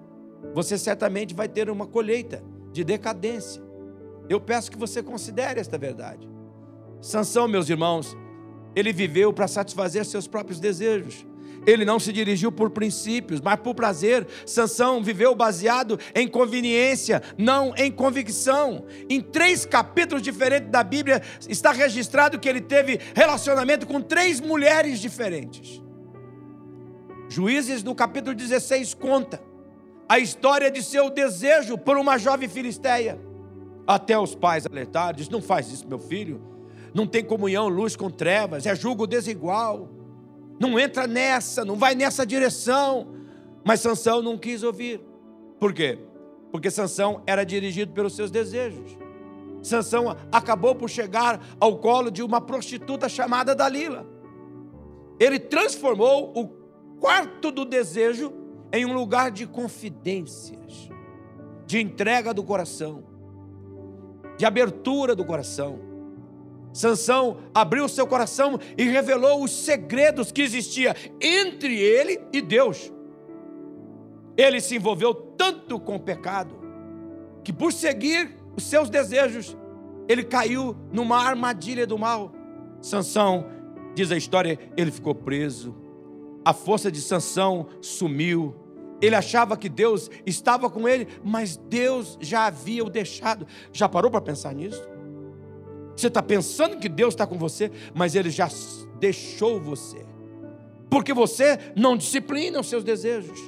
você 0.53 0.77
certamente 0.77 1.33
vai 1.33 1.47
ter 1.47 1.69
uma 1.69 1.85
colheita 1.87 2.43
de 2.71 2.83
decadência. 2.83 3.61
Eu 4.29 4.39
peço 4.39 4.71
que 4.71 4.77
você 4.77 5.01
considere 5.03 5.59
esta 5.59 5.77
verdade. 5.77 6.29
Sansão, 7.01 7.47
meus 7.47 7.69
irmãos, 7.69 8.15
ele 8.75 8.93
viveu 8.93 9.33
para 9.33 9.47
satisfazer 9.47 10.05
seus 10.05 10.27
próprios 10.27 10.59
desejos. 10.59 11.25
Ele 11.65 11.85
não 11.85 11.99
se 11.99 12.11
dirigiu 12.11 12.51
por 12.51 12.71
princípios, 12.71 13.39
mas 13.39 13.59
por 13.59 13.75
prazer. 13.75 14.27
Sansão 14.45 15.03
viveu 15.03 15.35
baseado 15.35 15.99
em 16.15 16.27
conveniência, 16.27 17.21
não 17.37 17.73
em 17.75 17.91
convicção. 17.91 18.85
Em 19.09 19.21
três 19.21 19.65
capítulos 19.65 20.23
diferentes 20.23 20.69
da 20.71 20.83
Bíblia 20.83 21.21
está 21.47 21.71
registrado 21.71 22.39
que 22.39 22.49
ele 22.49 22.61
teve 22.61 22.99
relacionamento 23.13 23.85
com 23.85 24.01
três 24.01 24.39
mulheres 24.39 24.99
diferentes. 24.99 25.81
Juízes 27.29 27.83
no 27.83 27.93
capítulo 27.95 28.35
16 28.35 28.93
conta 28.93 29.50
a 30.11 30.19
história 30.19 30.69
de 30.69 30.83
seu 30.83 31.09
desejo 31.09 31.77
por 31.77 31.95
uma 31.95 32.17
jovem 32.17 32.49
filisteia. 32.49 33.17
Até 33.87 34.19
os 34.19 34.35
pais 34.35 34.65
alertaram, 34.65 35.15
diz: 35.15 35.29
Não 35.29 35.41
faz 35.41 35.71
isso, 35.71 35.87
meu 35.87 35.99
filho. 35.99 36.41
Não 36.93 37.07
tem 37.07 37.23
comunhão, 37.23 37.69
luz 37.69 37.95
com 37.95 38.09
trevas, 38.09 38.65
é 38.65 38.75
julgo 38.75 39.07
desigual. 39.07 39.87
Não 40.59 40.77
entra 40.77 41.07
nessa, 41.07 41.63
não 41.63 41.77
vai 41.77 41.95
nessa 41.95 42.25
direção. 42.25 43.15
Mas 43.63 43.79
Sansão 43.79 44.21
não 44.21 44.37
quis 44.37 44.63
ouvir. 44.63 44.99
Por 45.57 45.71
quê? 45.71 45.97
Porque 46.51 46.69
Sansão 46.69 47.23
era 47.25 47.45
dirigido 47.45 47.93
pelos 47.93 48.13
seus 48.13 48.29
desejos. 48.29 48.97
Sansão 49.61 50.17
acabou 50.29 50.75
por 50.75 50.89
chegar 50.89 51.39
ao 51.57 51.77
colo 51.77 52.11
de 52.11 52.21
uma 52.21 52.41
prostituta 52.41 53.07
chamada 53.07 53.55
Dalila. 53.55 54.05
Ele 55.17 55.39
transformou 55.39 56.33
o 56.35 56.49
quarto 56.99 57.49
do 57.49 57.63
desejo 57.63 58.40
em 58.73 58.85
um 58.85 58.93
lugar 58.93 59.31
de 59.31 59.45
confidências, 59.45 60.89
de 61.65 61.79
entrega 61.79 62.33
do 62.33 62.43
coração, 62.43 63.03
de 64.37 64.45
abertura 64.45 65.15
do 65.15 65.25
coração. 65.25 65.79
Sansão 66.73 67.37
abriu 67.53 67.87
seu 67.89 68.07
coração 68.07 68.57
e 68.77 68.83
revelou 68.83 69.43
os 69.43 69.51
segredos 69.51 70.31
que 70.31 70.41
existia 70.41 70.95
entre 71.19 71.77
ele 71.77 72.21
e 72.31 72.41
Deus. 72.41 72.91
Ele 74.37 74.61
se 74.61 74.77
envolveu 74.77 75.13
tanto 75.13 75.79
com 75.79 75.97
o 75.97 75.99
pecado 75.99 76.61
que 77.43 77.51
por 77.51 77.73
seguir 77.73 78.37
os 78.55 78.63
seus 78.63 78.89
desejos, 78.89 79.57
ele 80.07 80.23
caiu 80.23 80.75
numa 80.91 81.17
armadilha 81.17 81.87
do 81.87 81.97
mal. 81.97 82.33
Sansão, 82.81 83.45
diz 83.95 84.11
a 84.11 84.17
história, 84.17 84.59
ele 84.75 84.91
ficou 84.91 85.15
preso. 85.15 85.75
A 86.43 86.53
força 86.53 86.91
de 86.91 87.01
Sansão 87.01 87.67
sumiu. 87.81 88.55
Ele 89.01 89.15
achava 89.15 89.57
que 89.57 89.67
Deus 89.67 90.09
estava 90.25 90.69
com 90.69 90.87
ele, 90.87 91.07
mas 91.23 91.57
Deus 91.57 92.17
já 92.21 92.45
havia 92.45 92.85
o 92.85 92.89
deixado. 92.89 93.47
Já 93.73 93.89
parou 93.89 94.11
para 94.11 94.21
pensar 94.21 94.53
nisso? 94.53 94.81
Você 95.95 96.07
está 96.07 96.21
pensando 96.21 96.77
que 96.77 96.87
Deus 96.87 97.13
está 97.13 97.25
com 97.25 97.37
você, 97.37 97.71
mas 97.93 98.15
Ele 98.15 98.29
já 98.29 98.47
deixou 98.99 99.59
você, 99.59 100.05
porque 100.89 101.13
você 101.13 101.57
não 101.75 101.97
disciplina 101.97 102.59
os 102.59 102.69
seus 102.69 102.83
desejos. 102.83 103.39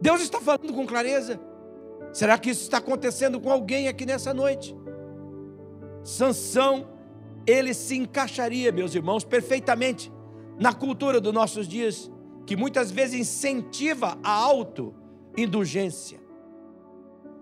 Deus 0.00 0.20
está 0.20 0.40
falando 0.40 0.72
com 0.72 0.86
clareza. 0.86 1.40
Será 2.12 2.36
que 2.36 2.50
isso 2.50 2.62
está 2.62 2.78
acontecendo 2.78 3.40
com 3.40 3.50
alguém 3.50 3.88
aqui 3.88 4.04
nessa 4.04 4.34
noite? 4.34 4.76
Sansão, 6.02 6.88
ele 7.46 7.72
se 7.72 7.96
encaixaria, 7.96 8.72
meus 8.72 8.94
irmãos, 8.94 9.24
perfeitamente 9.24 10.12
na 10.58 10.74
cultura 10.74 11.20
dos 11.20 11.32
nossos 11.32 11.66
dias, 11.66 12.10
que 12.46 12.56
muitas 12.56 12.90
vezes 12.90 13.20
incentiva 13.20 14.18
a 14.22 14.30
auto-indulgência. 14.30 16.20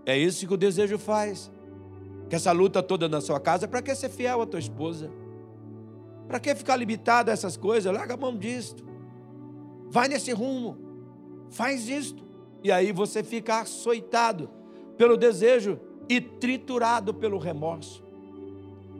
É 0.05 0.17
isso 0.17 0.47
que 0.47 0.55
o 0.55 0.57
desejo 0.57 0.99
faz. 0.99 1.51
Que 2.29 2.37
essa 2.37 2.53
luta 2.53 2.83
toda 2.83 3.09
na 3.09 3.21
sua 3.21 3.41
casa, 3.41 3.67
para 3.67 3.83
que 3.83 3.95
ser 3.95 4.09
fiel 4.09 4.43
à 4.43 4.47
tua 4.47 4.61
esposa? 4.61 5.11
Para 6.29 6.39
que 6.39 6.55
ficar 6.55 6.77
limitado 6.77 7.31
a 7.31 7.33
essas 7.33 7.57
coisas? 7.57 7.93
Larga 7.93 8.15
a 8.15 8.17
mão 8.17 8.37
disto. 8.37 8.85
Vai 9.91 10.09
nesse 10.09 10.33
rumo. 10.33 10.77
Faz 11.51 11.89
isto. 11.89 12.25
E 12.63 12.71
aí 12.71 12.93
você 12.93 13.23
fica 13.23 13.61
açoitado 13.61 14.51
pelo 14.97 15.17
desejo 15.17 15.81
e 16.09 16.21
triturado 16.21 17.15
pelo 17.15 17.39
remorso. 17.39 18.05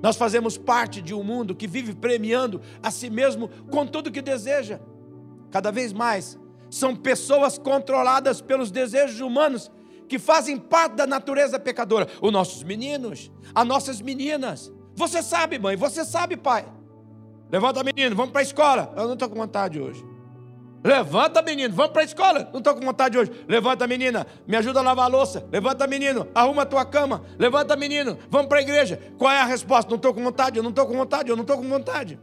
Nós 0.03 0.17
fazemos 0.17 0.57
parte 0.57 1.03
de 1.03 1.15
um 1.15 1.23
mundo 1.23 1.55
que 1.55 1.67
vive 1.67 1.95
premiando 1.95 2.61
a 2.83 2.91
si 2.91 3.11
mesmo 3.11 3.49
com 3.71 3.87
tudo 3.87 4.11
que 4.11 4.23
deseja. 4.23 4.81
Cada 5.51 5.71
vez 5.71 5.93
mais 5.93 6.39
são 6.71 6.95
pessoas 6.95 7.59
controladas 7.59 8.41
pelos 8.41 8.71
desejos 8.71 9.21
humanos 9.21 9.71
que 10.09 10.19
fazem 10.19 10.57
parte 10.57 10.97
da 10.97 11.07
natureza 11.07 11.59
pecadora. 11.59 12.09
Os 12.21 12.33
nossos 12.33 12.63
meninos, 12.63 13.31
as 13.55 13.67
nossas 13.67 14.01
meninas. 14.01 14.73
Você 14.95 15.23
sabe, 15.23 15.59
mãe, 15.59 15.77
você 15.77 16.05
sabe, 16.05 16.37
pai. 16.37 16.67
Levanta, 17.51 17.83
menino, 17.83 18.15
vamos 18.15 18.33
para 18.33 18.41
a 18.41 18.43
escola. 18.43 18.93
Eu 18.97 19.07
não 19.07 19.15
estou 19.15 19.29
com 19.29 19.37
vontade 19.37 19.81
hoje. 19.81 20.05
Levanta, 20.83 21.43
menino, 21.43 21.75
vamos 21.75 21.93
para 21.93 22.03
a 22.03 22.05
escola. 22.05 22.49
Não 22.53 22.59
estou 22.59 22.75
com 22.75 22.81
vontade 22.81 23.19
hoje. 23.19 23.31
Levanta, 23.47 23.87
menina, 23.87 24.27
me 24.47 24.57
ajuda 24.57 24.81
a 24.81 24.83
lavar 24.83 25.07
a 25.07 25.09
louça. 25.09 25.47
Levanta, 25.53 25.87
menino, 25.87 26.27
arruma 26.35 26.63
a 26.63 26.67
tua 26.67 26.85
cama. 26.85 27.23
Levanta, 27.39 27.77
menino, 27.77 28.17
vamos 28.31 28.49
para 28.49 28.59
a 28.59 28.63
igreja. 28.63 29.01
Qual 29.19 29.31
é 29.31 29.41
a 29.41 29.45
resposta? 29.45 29.91
Não 29.91 29.97
estou 29.97 30.15
com 30.15 30.23
vontade, 30.23 30.57
eu 30.57 30.63
não 30.63 30.71
estou 30.71 30.87
com 30.87 30.97
vontade, 30.97 31.29
eu 31.29 31.37
não 31.37 31.43
estou 31.43 31.57
com 31.59 31.69
vontade. 31.69 32.19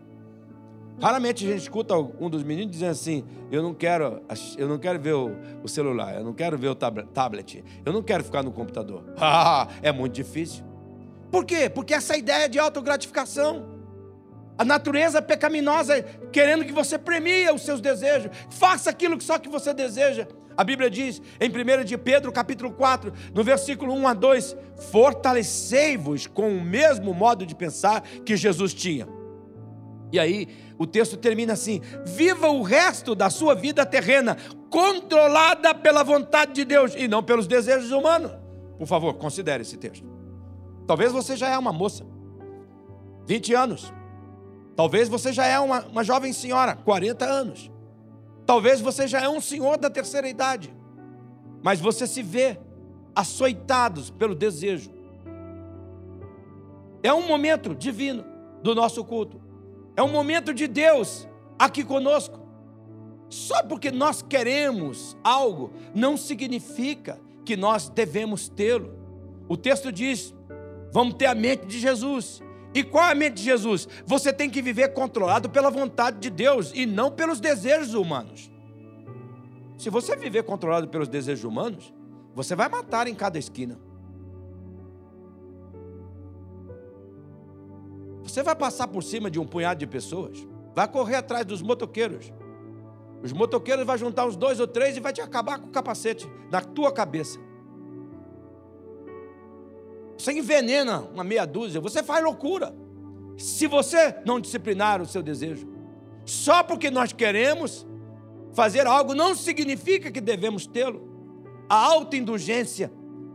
Raramente 1.00 1.46
a 1.46 1.50
gente 1.50 1.62
escuta 1.62 1.96
um 1.96 2.30
dos 2.30 2.44
meninos 2.44 2.72
dizendo 2.72 2.92
assim: 2.92 3.24
Eu 3.52 3.62
não 3.62 3.74
quero, 3.74 4.22
eu 4.58 4.68
não 4.68 4.80
quero 4.80 5.00
ver 5.00 5.14
o, 5.14 5.68
celular, 5.68 6.16
eu 6.16 6.24
não 6.24 6.34
quero 6.34 6.58
ver 6.58 6.70
o 6.70 6.76
tablet, 6.76 7.64
eu 7.86 7.94
não 7.94 8.02
quero 8.02 8.24
ficar 8.24 8.44
no 8.44 8.52
computador. 8.52 9.04
É 9.82 9.92
muito 9.92 10.14
difícil. 10.14 10.64
Por 11.32 11.46
quê? 11.46 11.70
Porque 11.70 11.94
essa 11.94 12.18
ideia 12.18 12.50
de 12.50 12.58
autogratificação. 12.60 13.78
A 14.58 14.66
natureza 14.66 15.22
pecaminosa 15.22 16.02
querendo 16.32 16.66
que 16.66 16.72
você 16.72 16.98
premie 16.98 17.48
os 17.52 17.62
seus 17.62 17.80
desejos, 17.80 18.32
faça 18.50 18.90
aquilo 18.90 19.16
que 19.16 19.24
só 19.24 19.38
que 19.38 19.48
você 19.48 19.72
deseja. 19.72 20.28
A 20.58 20.64
Bíblia 20.64 20.90
diz 20.90 21.22
em 21.40 21.48
1 21.48 21.84
de 21.84 21.96
Pedro, 21.96 22.32
capítulo 22.32 22.72
4, 22.72 23.14
no 23.36 23.44
versículo 23.44 23.94
1 23.94 24.08
a 24.08 24.14
2: 24.16 24.58
Fortalecei-vos 24.92 26.26
com 26.26 26.50
o 26.58 26.60
mesmo 26.60 27.14
modo 27.14 27.46
de 27.46 27.54
pensar 27.54 28.02
que 28.02 28.36
Jesus 28.36 28.74
tinha. 28.74 29.08
E 30.12 30.20
aí, 30.20 30.48
o 30.78 30.86
texto 30.86 31.18
termina 31.18 31.54
assim: 31.54 31.82
viva 32.06 32.50
o 32.50 32.62
resto 32.62 33.14
da 33.14 33.30
sua 33.30 33.54
vida 33.56 33.86
terrena, 33.86 34.38
controlada 34.70 35.74
pela 35.74 36.04
vontade 36.04 36.54
de 36.54 36.66
Deus 36.66 36.94
e 36.96 37.08
não 37.08 37.24
pelos 37.24 37.48
desejos 37.48 37.92
humanos. 37.92 38.32
Por 38.78 38.88
favor, 38.88 39.14
considere 39.16 39.64
esse 39.64 39.78
texto. 39.78 40.06
Talvez 40.86 41.12
você 41.12 41.36
já 41.36 41.50
é 41.50 41.58
uma 41.58 41.74
moça, 41.74 42.06
20 43.26 43.54
anos. 43.54 43.94
Talvez 44.76 45.10
você 45.10 45.34
já 45.34 45.46
é 45.46 45.60
uma, 45.60 45.82
uma 45.86 46.04
jovem 46.04 46.32
senhora, 46.32 46.76
40 46.76 47.26
anos. 47.26 47.72
Talvez 48.46 48.80
você 48.80 49.08
já 49.08 49.20
é 49.20 49.28
um 49.28 49.42
senhor 49.42 49.78
da 49.78 49.90
terceira 49.90 50.30
idade. 50.30 50.74
Mas 51.64 51.82
você 51.82 52.06
se 52.06 52.22
vê 52.22 52.58
açoitados 53.16 54.12
pelo 54.12 54.36
desejo. 54.36 54.92
É 57.02 57.12
um 57.12 57.28
momento 57.28 57.74
divino 57.74 58.24
do 58.62 58.76
nosso 58.76 59.04
culto. 59.04 59.42
É 59.98 60.04
um 60.04 60.08
momento 60.08 60.54
de 60.54 60.68
Deus 60.68 61.28
aqui 61.58 61.84
conosco. 61.84 62.40
Só 63.30 63.64
porque 63.64 63.92
nós 63.92 64.22
queremos 64.22 65.18
algo 65.24 65.74
não 65.94 66.16
significa 66.16 67.20
que 67.44 67.58
nós 67.58 67.90
devemos 67.90 68.48
tê-lo. 68.48 68.94
O 69.50 69.58
texto 69.58 69.92
diz: 69.92 70.34
vamos 70.94 71.16
ter 71.16 71.26
a 71.26 71.36
mente 71.36 71.66
de 71.66 71.80
Jesus. 71.80 72.42
E 72.74 72.84
qual 72.84 73.06
é 73.06 73.12
a 73.12 73.16
mente 73.16 73.38
de 73.38 73.44
Jesus? 73.44 73.88
Você 74.06 74.32
tem 74.32 74.50
que 74.50 74.62
viver 74.62 74.94
controlado 74.94 75.50
pela 75.50 75.72
vontade 75.72 76.20
de 76.20 76.30
Deus 76.30 76.72
e 76.76 76.86
não 76.86 77.10
pelos 77.10 77.40
desejos 77.40 77.96
humanos. 77.96 78.52
Se 79.78 79.90
você 79.90 80.16
viver 80.16 80.44
controlado 80.44 80.88
pelos 80.88 81.08
desejos 81.08 81.44
humanos, 81.44 81.92
você 82.36 82.56
vai 82.56 82.70
matar 82.70 83.08
em 83.08 83.16
cada 83.16 83.40
esquina. 83.40 83.80
Você 88.28 88.44
vai 88.44 88.56
passar 88.56 88.88
por 88.88 89.02
cima 89.02 89.32
de 89.32 89.40
um 89.40 89.48
punhado 89.48 89.80
de 89.80 89.88
pessoas, 89.88 90.46
vai 90.76 90.88
correr 90.88 91.16
atrás 91.16 91.46
dos 91.46 91.62
motoqueiros. 91.62 92.32
Os 93.24 93.32
motoqueiros 93.32 93.86
vão 93.86 93.98
juntar 93.98 94.26
uns 94.26 94.36
dois 94.36 94.60
ou 94.60 94.68
três 94.68 94.98
e 94.98 95.00
vai 95.00 95.14
te 95.14 95.22
acabar 95.22 95.60
com 95.60 95.68
o 95.68 95.72
capacete 95.72 96.30
na 96.52 96.62
tua 96.62 96.92
cabeça. 96.92 97.40
Você 100.18 100.34
envenena 100.34 101.00
uma 101.14 101.24
meia 101.24 101.46
dúzia, 101.46 101.80
você 101.80 102.04
faz 102.04 102.24
loucura. 102.24 102.76
Se 103.38 103.66
você 103.66 104.16
não 104.26 104.42
disciplinar 104.42 105.02
o 105.02 105.06
seu 105.06 105.24
desejo, 105.24 105.68
só 106.26 106.62
porque 106.64 106.92
nós 106.92 107.14
queremos 107.14 107.88
fazer 108.54 108.86
algo 108.86 109.16
não 109.16 109.36
significa 109.36 110.12
que 110.12 110.20
devemos 110.20 110.68
tê-lo. 110.68 111.08
A 111.70 111.76
autoindulgência 111.76 112.92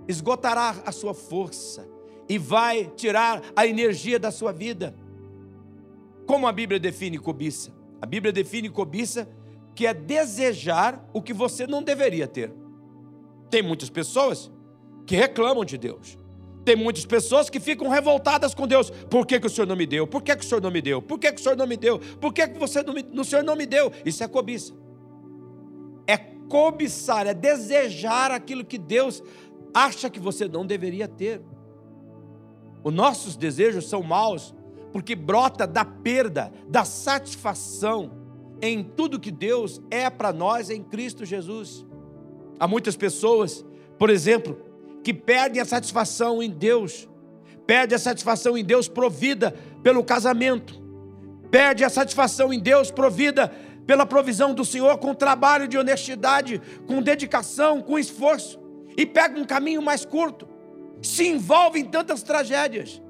esgotará 0.06 0.82
a 0.84 0.92
sua 0.92 1.14
força 1.14 1.91
e 2.28 2.38
vai 2.38 2.90
tirar 2.96 3.42
a 3.54 3.66
energia 3.66 4.18
da 4.18 4.30
sua 4.30 4.52
vida. 4.52 4.94
Como 6.26 6.46
a 6.46 6.52
Bíblia 6.52 6.78
define 6.78 7.18
cobiça? 7.18 7.72
A 8.00 8.06
Bíblia 8.06 8.32
define 8.32 8.68
cobiça 8.68 9.28
que 9.74 9.86
é 9.86 9.94
desejar 9.94 11.08
o 11.12 11.22
que 11.22 11.32
você 11.32 11.66
não 11.66 11.82
deveria 11.82 12.26
ter. 12.26 12.52
Tem 13.50 13.62
muitas 13.62 13.90
pessoas 13.90 14.50
que 15.06 15.16
reclamam 15.16 15.64
de 15.64 15.76
Deus. 15.76 16.18
Tem 16.64 16.76
muitas 16.76 17.04
pessoas 17.04 17.50
que 17.50 17.58
ficam 17.58 17.88
revoltadas 17.88 18.54
com 18.54 18.66
Deus. 18.66 18.90
Por 18.90 19.26
que, 19.26 19.40
que 19.40 19.46
o 19.46 19.50
Senhor 19.50 19.66
não 19.66 19.74
me 19.74 19.86
deu? 19.86 20.06
Por 20.06 20.22
que, 20.22 20.34
que 20.36 20.44
o 20.44 20.48
Senhor 20.48 20.60
não 20.60 20.70
me 20.70 20.80
deu? 20.80 21.02
Por 21.02 21.18
que, 21.18 21.32
que 21.32 21.40
o 21.40 21.42
Senhor 21.42 21.56
não 21.56 21.66
me 21.66 21.76
deu? 21.76 21.98
Por 21.98 22.32
que, 22.32 22.48
que 22.48 22.58
você 22.58 22.82
não 22.82 22.94
me, 22.94 23.02
o 23.02 23.24
Senhor 23.24 23.42
não 23.42 23.56
me 23.56 23.66
deu? 23.66 23.92
Isso 24.04 24.22
é 24.22 24.28
cobiça. 24.28 24.72
É 26.06 26.16
cobiçar, 26.48 27.26
é 27.26 27.34
desejar 27.34 28.30
aquilo 28.30 28.64
que 28.64 28.78
Deus 28.78 29.22
acha 29.74 30.08
que 30.08 30.20
você 30.20 30.46
não 30.46 30.64
deveria 30.64 31.08
ter. 31.08 31.42
Os 32.84 32.92
nossos 32.92 33.36
desejos 33.36 33.88
são 33.88 34.02
maus 34.02 34.54
porque 34.92 35.14
brota 35.16 35.66
da 35.66 35.84
perda, 35.84 36.52
da 36.68 36.84
satisfação 36.84 38.10
em 38.60 38.84
tudo 38.84 39.18
que 39.18 39.30
Deus 39.30 39.80
é 39.90 40.10
para 40.10 40.32
nós 40.32 40.70
em 40.70 40.82
Cristo 40.82 41.24
Jesus. 41.24 41.84
Há 42.60 42.68
muitas 42.68 42.94
pessoas, 42.94 43.64
por 43.98 44.10
exemplo, 44.10 44.58
que 45.02 45.14
perdem 45.14 45.60
a 45.60 45.64
satisfação 45.64 46.42
em 46.42 46.50
Deus, 46.50 47.08
perde 47.66 47.94
a 47.94 47.98
satisfação 47.98 48.56
em 48.56 48.64
Deus 48.64 48.86
provida 48.86 49.54
pelo 49.82 50.04
casamento, 50.04 50.80
perde 51.50 51.82
a 51.82 51.88
satisfação 51.88 52.52
em 52.52 52.60
Deus 52.60 52.90
provida 52.90 53.50
pela 53.86 54.06
provisão 54.06 54.54
do 54.54 54.64
Senhor 54.64 54.98
com 54.98 55.14
trabalho 55.14 55.66
de 55.66 55.76
honestidade, 55.76 56.60
com 56.86 57.02
dedicação, 57.02 57.80
com 57.80 57.98
esforço, 57.98 58.60
e 58.96 59.04
pega 59.04 59.40
um 59.40 59.44
caminho 59.44 59.82
mais 59.82 60.04
curto 60.04 60.51
se 61.02 61.26
envolve 61.26 61.80
em 61.80 61.84
tantas 61.84 62.22
tragédias. 62.22 63.02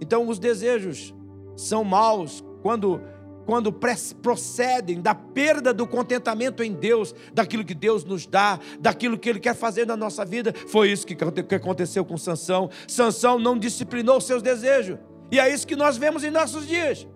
Então, 0.00 0.26
os 0.28 0.38
desejos 0.38 1.14
são 1.56 1.84
maus 1.84 2.42
quando, 2.62 3.00
quando 3.46 3.72
procedem 4.20 5.00
da 5.00 5.14
perda 5.14 5.72
do 5.72 5.86
contentamento 5.86 6.62
em 6.62 6.72
Deus, 6.72 7.14
daquilo 7.32 7.64
que 7.64 7.74
Deus 7.74 8.04
nos 8.04 8.26
dá, 8.26 8.58
daquilo 8.80 9.18
que 9.18 9.28
Ele 9.28 9.38
quer 9.38 9.54
fazer 9.54 9.86
na 9.86 9.96
nossa 9.96 10.24
vida. 10.24 10.52
Foi 10.68 10.90
isso 10.90 11.06
que 11.06 11.54
aconteceu 11.54 12.04
com 12.04 12.16
Sansão. 12.16 12.70
Sansão 12.88 13.38
não 13.38 13.58
disciplinou 13.58 14.20
seus 14.20 14.42
desejos. 14.42 14.98
E 15.30 15.38
é 15.38 15.52
isso 15.52 15.66
que 15.66 15.76
nós 15.76 15.96
vemos 15.96 16.24
em 16.24 16.30
nossos 16.30 16.66
dias. 16.66 17.06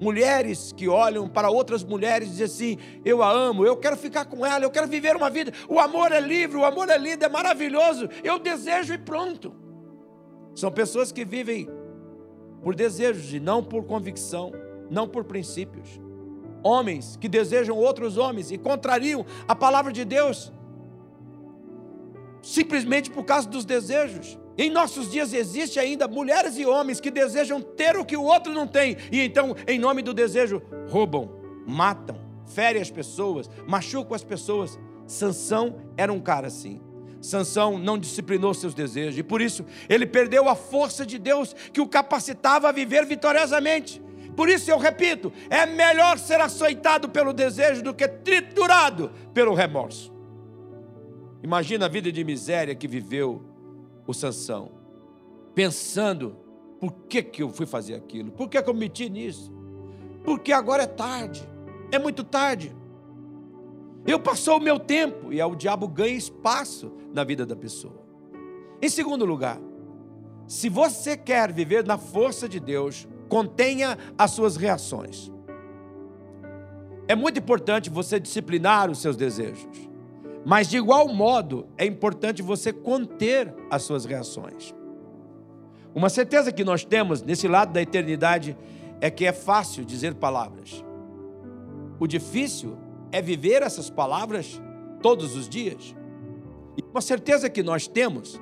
Mulheres 0.00 0.72
que 0.72 0.88
olham 0.88 1.28
para 1.28 1.50
outras 1.50 1.84
mulheres 1.84 2.28
e 2.28 2.30
dizem 2.30 2.46
assim: 2.46 2.78
Eu 3.04 3.22
a 3.22 3.30
amo, 3.30 3.66
eu 3.66 3.76
quero 3.76 3.96
ficar 3.96 4.24
com 4.24 4.44
ela, 4.46 4.64
eu 4.64 4.70
quero 4.70 4.88
viver 4.88 5.14
uma 5.14 5.28
vida. 5.28 5.52
O 5.68 5.78
amor 5.78 6.10
é 6.10 6.20
livre, 6.20 6.56
o 6.56 6.64
amor 6.64 6.88
é 6.88 6.96
lindo, 6.96 7.24
é 7.24 7.28
maravilhoso. 7.28 8.08
Eu 8.24 8.38
desejo 8.38 8.94
e 8.94 8.98
pronto. 8.98 9.54
São 10.54 10.72
pessoas 10.72 11.12
que 11.12 11.24
vivem 11.24 11.68
por 12.62 12.74
desejos 12.74 13.32
e 13.32 13.38
não 13.38 13.62
por 13.62 13.84
convicção, 13.84 14.52
não 14.90 15.06
por 15.06 15.24
princípios. 15.24 16.00
Homens 16.62 17.16
que 17.16 17.28
desejam 17.28 17.76
outros 17.76 18.16
homens 18.16 18.50
e 18.50 18.58
contrariam 18.58 19.24
a 19.46 19.54
palavra 19.54 19.92
de 19.92 20.04
Deus 20.04 20.52
simplesmente 22.42 23.10
por 23.10 23.24
causa 23.24 23.48
dos 23.48 23.64
desejos. 23.64 24.38
Em 24.60 24.68
nossos 24.68 25.10
dias 25.10 25.32
existe 25.32 25.80
ainda 25.80 26.06
mulheres 26.06 26.58
e 26.58 26.66
homens 26.66 27.00
que 27.00 27.10
desejam 27.10 27.62
ter 27.62 27.96
o 27.96 28.04
que 28.04 28.14
o 28.14 28.22
outro 28.22 28.52
não 28.52 28.66
tem 28.66 28.94
e 29.10 29.18
então, 29.22 29.56
em 29.66 29.78
nome 29.78 30.02
do 30.02 30.12
desejo, 30.12 30.60
roubam, 30.86 31.30
matam, 31.66 32.20
ferem 32.44 32.82
as 32.82 32.90
pessoas, 32.90 33.48
machucam 33.66 34.14
as 34.14 34.22
pessoas. 34.22 34.78
Sansão 35.06 35.80
era 35.96 36.12
um 36.12 36.20
cara 36.20 36.48
assim. 36.48 36.78
Sansão 37.22 37.78
não 37.78 37.96
disciplinou 37.96 38.52
seus 38.52 38.74
desejos 38.74 39.16
e 39.16 39.22
por 39.22 39.40
isso 39.40 39.64
ele 39.88 40.04
perdeu 40.04 40.46
a 40.46 40.54
força 40.54 41.06
de 41.06 41.18
Deus 41.18 41.56
que 41.72 41.80
o 41.80 41.88
capacitava 41.88 42.68
a 42.68 42.72
viver 42.72 43.06
vitoriosamente. 43.06 44.02
Por 44.36 44.50
isso 44.50 44.70
eu 44.70 44.76
repito, 44.76 45.32
é 45.48 45.64
melhor 45.64 46.18
ser 46.18 46.38
açoitado 46.38 47.08
pelo 47.08 47.32
desejo 47.32 47.82
do 47.82 47.94
que 47.94 48.06
triturado 48.06 49.10
pelo 49.32 49.54
remorso. 49.54 50.12
Imagina 51.42 51.86
a 51.86 51.88
vida 51.88 52.12
de 52.12 52.22
miséria 52.22 52.74
que 52.74 52.86
viveu 52.86 53.49
o 54.10 54.14
Sansão, 54.14 54.70
pensando: 55.54 56.36
por 56.78 56.92
que, 57.08 57.22
que 57.22 57.42
eu 57.42 57.50
fui 57.50 57.66
fazer 57.66 57.94
aquilo? 57.94 58.30
Por 58.30 58.48
que, 58.48 58.62
que 58.62 58.68
eu 58.70 58.74
meti 58.74 59.08
nisso? 59.08 59.52
Porque 60.24 60.52
agora 60.52 60.82
é 60.82 60.86
tarde, 60.86 61.48
é 61.90 61.98
muito 61.98 62.22
tarde. 62.22 62.74
Eu 64.06 64.18
passou 64.18 64.56
o 64.56 64.60
meu 64.60 64.78
tempo 64.78 65.32
e 65.32 65.40
aí 65.40 65.50
o 65.50 65.54
diabo 65.54 65.86
ganha 65.86 66.16
espaço 66.16 66.92
na 67.12 67.22
vida 67.22 67.44
da 67.44 67.54
pessoa. 67.54 68.00
Em 68.80 68.88
segundo 68.88 69.24
lugar, 69.24 69.60
se 70.46 70.68
você 70.68 71.16
quer 71.16 71.52
viver 71.52 71.84
na 71.84 71.98
força 71.98 72.48
de 72.48 72.58
Deus, 72.58 73.06
contenha 73.28 73.98
as 74.16 74.30
suas 74.30 74.56
reações. 74.56 75.30
É 77.06 77.14
muito 77.14 77.38
importante 77.38 77.90
você 77.90 78.18
disciplinar 78.18 78.90
os 78.90 79.00
seus 79.00 79.16
desejos. 79.16 79.89
Mas 80.44 80.68
de 80.68 80.76
igual 80.78 81.08
modo, 81.08 81.66
é 81.76 81.84
importante 81.84 82.42
você 82.42 82.72
conter 82.72 83.54
as 83.70 83.82
suas 83.82 84.04
reações. 84.04 84.74
Uma 85.94 86.08
certeza 86.08 86.52
que 86.52 86.64
nós 86.64 86.84
temos 86.84 87.22
nesse 87.22 87.48
lado 87.48 87.72
da 87.72 87.82
eternidade 87.82 88.56
é 89.00 89.10
que 89.10 89.26
é 89.26 89.32
fácil 89.32 89.84
dizer 89.84 90.14
palavras. 90.14 90.84
O 91.98 92.06
difícil 92.06 92.78
é 93.12 93.20
viver 93.20 93.62
essas 93.62 93.90
palavras 93.90 94.60
todos 95.02 95.36
os 95.36 95.48
dias. 95.48 95.94
E 96.76 96.82
uma 96.90 97.00
certeza 97.00 97.50
que 97.50 97.62
nós 97.62 97.86
temos 97.86 98.40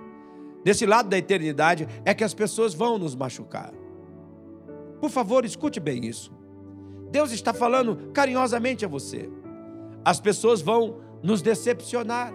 nesse 0.64 0.84
lado 0.84 1.08
da 1.08 1.18
eternidade 1.18 1.88
é 2.04 2.12
que 2.12 2.22
as 2.22 2.34
pessoas 2.34 2.74
vão 2.74 2.98
nos 2.98 3.14
machucar. 3.14 3.72
Por 5.00 5.11
favor, 5.11 5.44
escute 5.44 5.80
bem 5.80 6.04
isso. 6.04 6.32
Deus 7.11 7.32
está 7.32 7.54
falando 7.54 8.11
carinhosamente 8.12 8.84
a 8.84 8.88
você. 8.88 9.30
As 10.04 10.20
pessoas 10.20 10.61
vão 10.61 11.00
nos 11.22 11.42
decepcionar, 11.42 12.33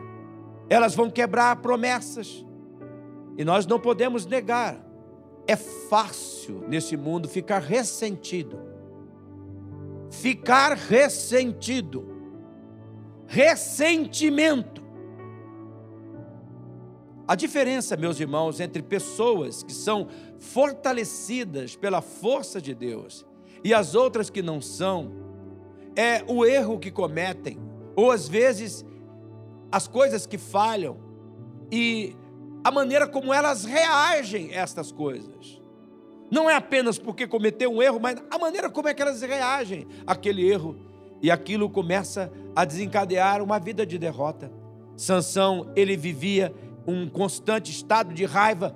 elas 0.70 0.96
vão 0.96 1.10
quebrar 1.10 1.56
promessas, 1.58 2.46
e 3.38 3.44
nós 3.44 3.66
não 3.66 3.80
podemos 3.80 4.26
negar. 4.26 4.84
É 5.46 5.56
fácil 5.56 6.64
nesse 6.68 6.96
mundo 6.96 7.28
ficar 7.28 7.60
ressentido. 7.60 8.60
Ficar 10.10 10.74
ressentido. 10.78 12.08
Ressentimento. 13.26 14.84
A 17.28 17.36
diferença, 17.36 17.98
meus 17.98 18.20
irmãos, 18.20 18.60
entre 18.60 18.82
pessoas 18.84 19.64
que 19.64 19.74
são 19.74 20.08
fortalecidas 20.40 21.76
pela 21.76 22.02
força 22.02 22.62
de 22.62 22.76
Deus 22.76 23.26
e 23.64 23.74
as 23.74 23.96
outras 23.96 24.30
que 24.30 24.42
não 24.42 24.62
são, 24.62 25.12
é 25.96 26.24
o 26.28 26.46
erro 26.46 26.78
que 26.78 26.92
cometem 26.92 27.58
ou 27.96 28.12
às 28.12 28.28
vezes 28.28 28.86
as 29.72 29.88
coisas 29.88 30.26
que 30.26 30.38
falham 30.38 30.98
e 31.72 32.16
a 32.64 32.72
maneira 32.72 33.08
como 33.08 33.34
elas 33.34 33.66
reagem 33.66 34.52
a 34.52 34.62
estas 34.62 34.92
coisas. 34.92 35.62
Não 36.32 36.50
é 36.50 36.56
apenas 36.56 36.98
porque 36.98 37.28
cometeu 37.28 37.72
um 37.72 37.82
erro, 37.82 38.00
mas 38.00 38.22
a 38.32 38.38
maneira 38.38 38.70
como 38.70 38.88
é 38.88 38.94
que 38.94 39.02
elas 39.02 39.22
reagem 39.22 39.88
àquele 40.08 40.50
erro. 40.50 40.76
E 41.22 41.30
aquilo 41.30 41.70
começa 41.70 42.32
a 42.56 42.66
desencadear 42.66 43.42
uma 43.42 43.60
vida 43.60 43.86
de 43.86 43.98
derrota. 43.98 44.52
Sansão, 44.96 45.72
ele 45.76 45.96
vivia 45.96 46.54
um 46.86 47.08
constante 47.08 47.72
estado 47.72 48.14
de 48.14 48.26
raiva 48.26 48.76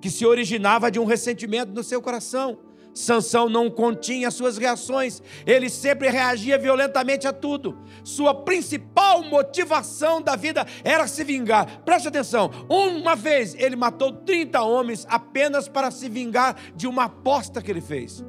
que 0.00 0.10
se 0.10 0.24
originava 0.26 0.90
de 0.90 0.98
um 0.98 1.04
ressentimento 1.04 1.72
no 1.72 1.82
seu 1.82 2.00
coração. 2.00 2.58
Sansão 2.94 3.48
não 3.48 3.68
continha 3.68 4.30
suas 4.30 4.56
reações, 4.56 5.20
ele 5.44 5.68
sempre 5.68 6.08
reagia 6.08 6.56
violentamente 6.56 7.26
a 7.26 7.32
tudo. 7.32 7.76
Sua 8.04 8.32
principal 8.32 9.24
motivação 9.24 10.22
da 10.22 10.36
vida 10.36 10.64
era 10.84 11.08
se 11.08 11.24
vingar. 11.24 11.82
Preste 11.84 12.06
atenção, 12.06 12.50
uma 12.68 13.16
vez 13.16 13.54
ele 13.56 13.74
matou 13.74 14.12
30 14.12 14.62
homens 14.62 15.04
apenas 15.10 15.66
para 15.66 15.90
se 15.90 16.08
vingar 16.08 16.56
de 16.76 16.86
uma 16.86 17.04
aposta 17.04 17.60
que 17.60 17.70
ele 17.70 17.80
fez. 17.80 18.24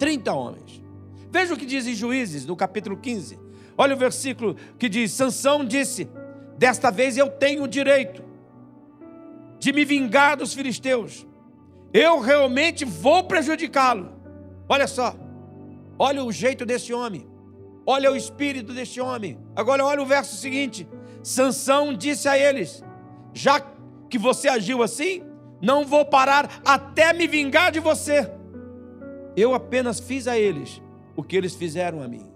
30 0.00 0.32
homens. 0.32 0.82
Veja 1.30 1.54
o 1.54 1.56
que 1.56 1.64
diz 1.64 1.86
em 1.86 1.94
Juízes, 1.94 2.44
no 2.44 2.56
capítulo 2.56 2.96
15. 2.96 3.38
Olha 3.78 3.94
o 3.94 3.98
versículo 3.98 4.56
que 4.76 4.88
diz: 4.88 5.12
Sansão 5.12 5.64
disse: 5.64 6.10
Desta 6.58 6.90
vez 6.90 7.16
eu 7.16 7.30
tenho 7.30 7.62
o 7.62 7.68
direito 7.68 8.24
de 9.60 9.72
me 9.72 9.84
vingar 9.84 10.36
dos 10.36 10.52
filisteus 10.52 11.24
eu 11.92 12.20
realmente 12.20 12.84
vou 12.84 13.24
prejudicá-lo. 13.24 14.12
Olha 14.68 14.86
só, 14.86 15.14
olha 15.98 16.24
o 16.24 16.32
jeito 16.32 16.64
desse 16.64 16.92
homem, 16.92 17.26
olha 17.86 18.10
o 18.10 18.16
espírito 18.16 18.72
desse 18.72 19.00
homem. 19.00 19.38
Agora 19.54 19.84
olha 19.84 20.02
o 20.02 20.06
verso 20.06 20.36
seguinte: 20.36 20.88
Sansão 21.22 21.94
disse 21.94 22.28
a 22.28 22.38
eles: 22.38 22.82
Já 23.32 23.60
que 24.08 24.18
você 24.18 24.48
agiu 24.48 24.82
assim, 24.82 25.22
não 25.60 25.84
vou 25.84 26.04
parar 26.04 26.60
até 26.64 27.12
me 27.12 27.26
vingar 27.26 27.70
de 27.70 27.80
você. 27.80 28.30
Eu 29.36 29.54
apenas 29.54 30.00
fiz 30.00 30.26
a 30.26 30.38
eles 30.38 30.82
o 31.16 31.22
que 31.22 31.36
eles 31.36 31.54
fizeram 31.54 32.02
a 32.02 32.08
mim. 32.08 32.30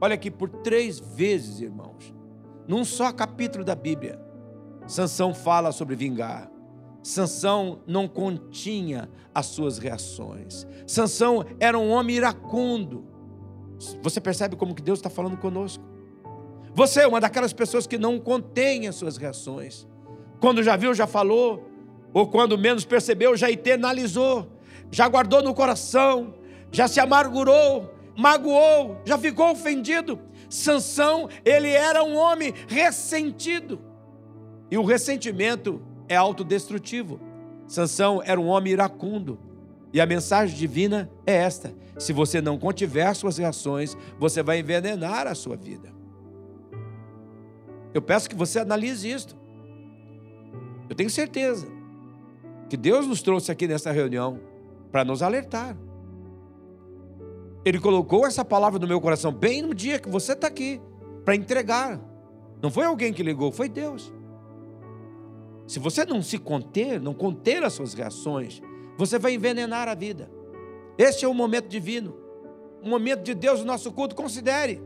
Olha 0.00 0.14
aqui, 0.14 0.30
por 0.30 0.48
três 0.48 0.98
vezes, 1.00 1.60
irmãos, 1.60 2.14
num 2.66 2.84
só 2.84 3.12
capítulo 3.12 3.64
da 3.64 3.74
Bíblia, 3.74 4.20
Sansão 4.86 5.34
fala 5.34 5.72
sobre 5.72 5.96
vingar. 5.96 6.50
Sansão 7.08 7.80
não 7.86 8.06
continha 8.06 9.08
as 9.34 9.46
suas 9.46 9.78
reações. 9.78 10.66
Sansão 10.86 11.42
era 11.58 11.78
um 11.78 11.88
homem 11.88 12.16
iracundo. 12.16 13.02
Você 14.02 14.20
percebe 14.20 14.56
como 14.56 14.74
que 14.74 14.82
Deus 14.82 14.98
está 14.98 15.08
falando 15.08 15.38
conosco? 15.38 15.82
Você 16.74 17.00
é 17.00 17.06
uma 17.06 17.18
daquelas 17.18 17.54
pessoas 17.54 17.86
que 17.86 17.96
não 17.96 18.20
contém 18.20 18.86
as 18.86 18.96
suas 18.96 19.16
reações. 19.16 19.88
Quando 20.38 20.62
já 20.62 20.76
viu, 20.76 20.92
já 20.92 21.06
falou, 21.06 21.66
ou 22.12 22.26
quando 22.26 22.58
menos 22.58 22.84
percebeu, 22.84 23.34
já 23.38 23.50
internalizou, 23.50 24.46
já 24.90 25.08
guardou 25.08 25.42
no 25.42 25.54
coração, 25.54 26.34
já 26.70 26.86
se 26.86 27.00
amargurou, 27.00 27.90
magoou, 28.18 29.00
já 29.06 29.16
ficou 29.16 29.52
ofendido. 29.52 30.20
Sansão, 30.50 31.26
ele 31.42 31.70
era 31.70 32.04
um 32.04 32.16
homem 32.16 32.52
ressentido. 32.68 33.80
E 34.70 34.76
o 34.76 34.84
ressentimento 34.84 35.87
é 36.08 36.16
autodestrutivo. 36.16 37.20
Sansão 37.66 38.22
era 38.24 38.40
um 38.40 38.46
homem 38.46 38.72
iracundo. 38.72 39.38
E 39.92 40.00
a 40.00 40.06
mensagem 40.06 40.56
divina 40.56 41.10
é 41.26 41.34
esta: 41.34 41.74
se 41.98 42.12
você 42.12 42.40
não 42.40 42.58
contiver 42.58 43.14
suas 43.14 43.38
reações, 43.38 43.96
você 44.18 44.42
vai 44.42 44.60
envenenar 44.60 45.26
a 45.26 45.34
sua 45.34 45.56
vida. 45.56 45.92
Eu 47.92 48.02
peço 48.02 48.28
que 48.28 48.36
você 48.36 48.58
analise 48.58 49.10
isto. 49.10 49.36
Eu 50.88 50.94
tenho 50.94 51.10
certeza 51.10 51.66
que 52.68 52.76
Deus 52.76 53.06
nos 53.06 53.22
trouxe 53.22 53.50
aqui 53.50 53.66
nessa 53.66 53.90
reunião 53.90 54.40
para 54.90 55.04
nos 55.04 55.22
alertar. 55.22 55.76
Ele 57.64 57.78
colocou 57.78 58.26
essa 58.26 58.44
palavra 58.44 58.78
no 58.78 58.86
meu 58.86 59.00
coração 59.00 59.32
bem 59.32 59.62
no 59.62 59.74
dia 59.74 59.98
que 59.98 60.08
você 60.08 60.32
está 60.32 60.46
aqui 60.46 60.80
para 61.24 61.34
entregar. 61.34 62.00
Não 62.62 62.70
foi 62.70 62.84
alguém 62.86 63.12
que 63.12 63.22
ligou, 63.22 63.52
foi 63.52 63.68
Deus. 63.68 64.12
Se 65.68 65.78
você 65.78 66.06
não 66.06 66.22
se 66.22 66.38
conter, 66.38 66.98
não 66.98 67.12
conter 67.12 67.62
as 67.62 67.74
suas 67.74 67.92
reações, 67.92 68.62
você 68.96 69.18
vai 69.18 69.34
envenenar 69.34 69.86
a 69.86 69.94
vida. 69.94 70.30
Este 70.96 71.26
é 71.26 71.28
o 71.28 71.34
momento 71.34 71.68
divino, 71.68 72.16
o 72.82 72.88
momento 72.88 73.22
de 73.22 73.34
Deus 73.34 73.60
no 73.60 73.66
nosso 73.66 73.92
culto. 73.92 74.16
Considere. 74.16 74.82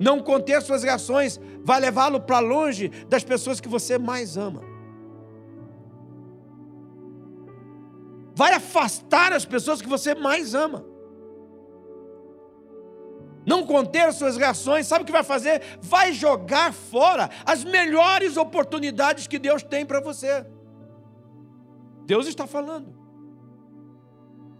Não 0.00 0.20
conter 0.20 0.62
suas 0.62 0.82
reações 0.82 1.38
vai 1.62 1.78
levá-lo 1.78 2.20
para 2.22 2.40
longe 2.40 2.88
das 3.06 3.22
pessoas 3.22 3.60
que 3.60 3.68
você 3.68 3.98
mais 3.98 4.38
ama. 4.38 4.62
Vai 8.34 8.54
afastar 8.54 9.30
as 9.30 9.44
pessoas 9.44 9.82
que 9.82 9.88
você 9.88 10.14
mais 10.14 10.54
ama. 10.54 10.93
Não 13.46 13.66
conter 13.66 14.12
suas 14.12 14.36
reações, 14.36 14.86
sabe 14.86 15.02
o 15.02 15.06
que 15.06 15.12
vai 15.12 15.24
fazer? 15.24 15.62
Vai 15.80 16.12
jogar 16.12 16.72
fora 16.72 17.30
as 17.44 17.64
melhores 17.64 18.36
oportunidades 18.36 19.26
que 19.26 19.38
Deus 19.38 19.62
tem 19.62 19.84
para 19.84 20.00
você. 20.00 20.46
Deus 22.06 22.26
está 22.26 22.46
falando. 22.46 22.94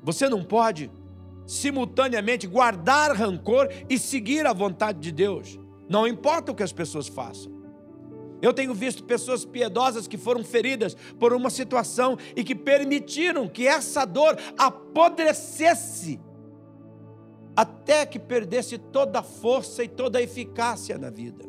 Você 0.03 0.29
não 0.29 0.45
pode 0.45 0.91
simultaneamente 1.47 2.47
guardar 2.47 3.15
rancor 3.15 3.69
e 3.89 3.99
seguir 3.99 4.47
a 4.47 4.53
vontade 4.53 4.99
de 4.99 5.13
Deus. 5.13 5.59
Não 5.89 6.07
importa 6.07 6.53
o 6.53 6.55
que 6.55 6.63
as 6.63 6.73
pessoas 6.73 7.09
façam. 7.09 7.53
Eu 8.41 8.53
tenho 8.53 8.75
visto 8.75 9.05
pessoas 9.05 9.45
piedosas 9.45 10.07
que 10.07 10.19
foram 10.19 10.45
feridas 10.45 10.95
por 11.19 11.33
uma 11.33 11.49
situação 11.49 12.19
e 12.37 12.45
que 12.45 12.55
permitiram 12.55 13.49
que 13.49 13.67
essa 13.67 14.05
dor 14.05 14.37
apodrecesse 14.59 16.21
até 17.57 18.05
que 18.05 18.19
perdesse 18.19 18.79
toda 18.79 19.21
a 19.21 19.23
força 19.23 19.85
e 19.85 19.89
toda 19.89 20.19
a 20.19 20.23
eficácia 20.23 20.99
na 20.99 21.11
vida. 21.11 21.45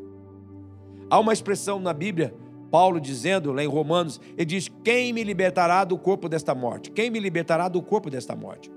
Há 1.10 1.20
uma 1.20 1.34
expressão 1.34 1.80
na 1.80 1.94
Bíblia, 1.94 2.36
Paulo 2.70 3.00
dizendo 3.00 3.52
lá 3.52 3.64
em 3.64 3.68
Romanos, 3.68 4.20
ele 4.38 4.46
diz: 4.46 4.70
Quem 4.84 5.14
me 5.14 5.24
libertará 5.24 5.84
do 5.84 5.98
corpo 5.98 6.28
desta 6.28 6.54
morte? 6.54 6.92
Quem 6.92 7.10
me 7.10 7.20
libertará 7.20 7.68
do 7.68 7.82
corpo 7.82 8.10
desta 8.10 8.36
morte? 8.36 8.72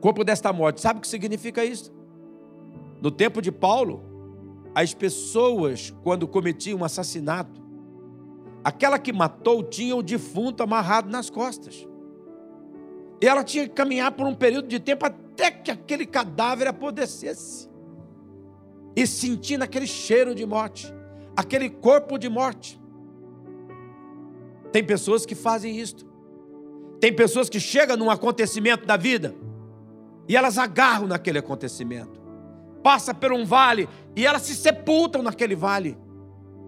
Corpo 0.00 0.22
desta 0.22 0.52
morte, 0.52 0.80
sabe 0.80 0.98
o 0.98 1.02
que 1.02 1.08
significa 1.08 1.64
isso? 1.64 1.92
No 3.00 3.10
tempo 3.10 3.40
de 3.40 3.50
Paulo, 3.50 4.02
as 4.74 4.94
pessoas, 4.94 5.94
quando 6.02 6.28
cometiam 6.28 6.80
um 6.80 6.84
assassinato, 6.84 7.60
aquela 8.62 8.98
que 8.98 9.12
matou 9.12 9.62
tinha 9.62 9.96
o 9.96 10.02
defunto 10.02 10.62
amarrado 10.62 11.10
nas 11.10 11.30
costas. 11.30 11.86
E 13.20 13.26
ela 13.26 13.42
tinha 13.42 13.66
que 13.66 13.74
caminhar 13.74 14.12
por 14.12 14.26
um 14.26 14.34
período 14.34 14.68
de 14.68 14.78
tempo 14.78 15.04
que 15.50 15.70
aquele 15.70 16.06
cadáver 16.06 16.68
apodrecesse. 16.68 17.68
E 18.96 19.06
sentindo 19.06 19.62
aquele 19.62 19.86
cheiro 19.86 20.34
de 20.34 20.44
morte, 20.44 20.92
aquele 21.36 21.70
corpo 21.70 22.18
de 22.18 22.28
morte. 22.28 22.80
Tem 24.72 24.84
pessoas 24.84 25.24
que 25.24 25.34
fazem 25.34 25.78
isto. 25.78 26.06
Tem 27.00 27.14
pessoas 27.14 27.48
que 27.48 27.60
chegam 27.60 27.96
num 27.96 28.10
acontecimento 28.10 28.84
da 28.84 28.96
vida 28.96 29.34
e 30.28 30.36
elas 30.36 30.58
agarram 30.58 31.06
naquele 31.06 31.38
acontecimento. 31.38 32.20
Passa 32.82 33.14
por 33.14 33.32
um 33.32 33.44
vale 33.44 33.88
e 34.16 34.26
elas 34.26 34.42
se 34.42 34.54
sepultam 34.54 35.22
naquele 35.22 35.54
vale. 35.54 35.96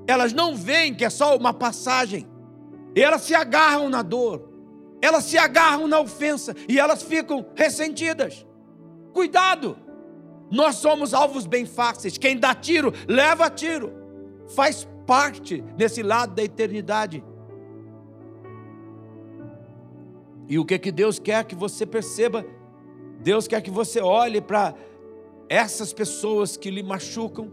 Elas 0.06 0.32
não 0.32 0.54
veem 0.54 0.94
que 0.94 1.04
é 1.04 1.10
só 1.10 1.36
uma 1.36 1.52
passagem. 1.52 2.28
E 2.94 3.02
elas 3.02 3.22
se 3.22 3.34
agarram 3.34 3.88
na 3.88 4.02
dor 4.02 4.50
elas 5.00 5.24
se 5.24 5.38
agarram 5.38 5.88
na 5.88 5.98
ofensa 5.98 6.54
e 6.68 6.78
elas 6.78 7.02
ficam 7.02 7.46
ressentidas. 7.54 8.46
Cuidado! 9.12 9.76
Nós 10.50 10.76
somos 10.76 11.14
alvos 11.14 11.46
bem 11.46 11.64
fáceis. 11.64 12.18
Quem 12.18 12.36
dá 12.36 12.54
tiro, 12.54 12.92
leva 13.06 13.48
tiro. 13.48 13.92
Faz 14.54 14.86
parte 15.06 15.60
desse 15.76 16.02
lado 16.02 16.34
da 16.34 16.42
eternidade. 16.42 17.22
E 20.48 20.58
o 20.58 20.64
que 20.64 20.78
que 20.78 20.90
Deus 20.90 21.20
quer 21.20 21.44
que 21.44 21.54
você 21.54 21.86
perceba? 21.86 22.44
Deus 23.20 23.46
quer 23.46 23.60
que 23.60 23.70
você 23.70 24.00
olhe 24.00 24.40
para 24.40 24.74
essas 25.48 25.92
pessoas 25.92 26.56
que 26.56 26.70
lhe 26.70 26.82
machucam 26.82 27.52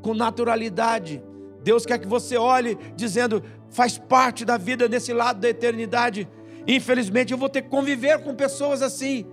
com 0.00 0.14
naturalidade. 0.14 1.22
Deus 1.62 1.84
quer 1.84 1.98
que 1.98 2.06
você 2.06 2.38
olhe 2.38 2.78
dizendo, 2.96 3.42
faz 3.68 3.98
parte 3.98 4.44
da 4.44 4.56
vida 4.56 4.88
nesse 4.88 5.12
lado 5.12 5.40
da 5.40 5.48
eternidade. 5.50 6.26
Infelizmente, 6.66 7.32
eu 7.32 7.38
vou 7.38 7.48
ter 7.48 7.62
que 7.62 7.68
conviver 7.68 8.22
com 8.22 8.34
pessoas 8.34 8.80
assim. 8.80 9.26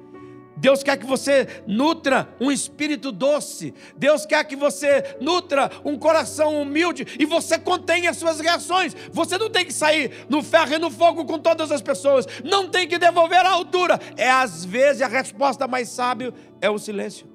Deus 0.58 0.82
quer 0.84 0.98
que 0.98 1.06
você 1.06 1.64
nutra 1.68 2.30
um 2.40 2.52
espírito 2.52 3.12
doce. 3.12 3.74
Deus 3.98 4.26
quer 4.26 4.44
que 4.46 4.56
você 4.56 5.18
nutra 5.20 5.70
um 5.84 5.98
coração 5.98 6.62
humilde 6.62 7.06
e 7.20 7.26
você 7.26 7.60
contenha 7.60 8.10
as 8.10 8.18
suas 8.18 8.40
reações. 8.40 8.96
Você 9.12 9.38
não 9.38 9.50
tem 9.50 9.66
que 9.66 9.74
sair 9.74 10.26
no 10.30 10.42
ferro 10.42 10.74
e 10.74 10.78
no 10.78 10.90
fogo 10.90 11.26
com 11.26 11.38
todas 11.38 11.72
as 11.72 11.82
pessoas. 11.82 12.26
Não 12.44 12.70
tem 12.70 12.88
que 12.88 12.98
devolver 12.98 13.46
a 13.46 13.52
altura. 13.52 14.00
É 14.16 14.30
às 14.30 14.64
vezes 14.64 15.02
a 15.02 15.08
resposta 15.08 15.68
mais 15.68 15.90
sábia 15.90 16.34
é 16.62 16.70
o 16.70 16.80
silêncio. 16.80 17.28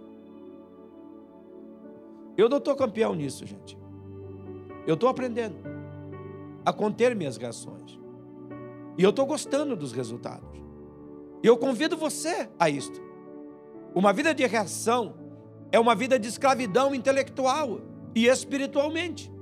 Eu 2.37 2.49
não 2.49 2.57
estou 2.59 2.75
campeão 2.75 3.15
nisso, 3.15 3.45
gente. 3.45 3.79
Eu 4.87 4.95
estou 4.95 5.11
aprendendo 5.11 5.57
a 6.65 6.73
conter 6.73 7.15
minhas 7.15 7.37
reações. 7.37 7.99
E 8.97 9.03
eu 9.03 9.11
estou 9.11 9.27
gostando 9.27 9.77
dos 9.77 9.93
resultados. 9.93 10.49
E 11.43 11.47
eu 11.47 11.57
convido 11.57 11.97
você 11.97 12.49
a 12.59 12.69
isto. 12.69 13.10
Uma 13.95 14.13
vida 14.13 14.35
de 14.35 14.47
reação 14.47 15.15
é 15.73 15.79
uma 15.79 15.95
vida 15.95 16.19
de 16.19 16.29
escravidão 16.29 16.95
intelectual 16.95 17.81
e 18.15 18.27
espiritualmente. 18.27 19.33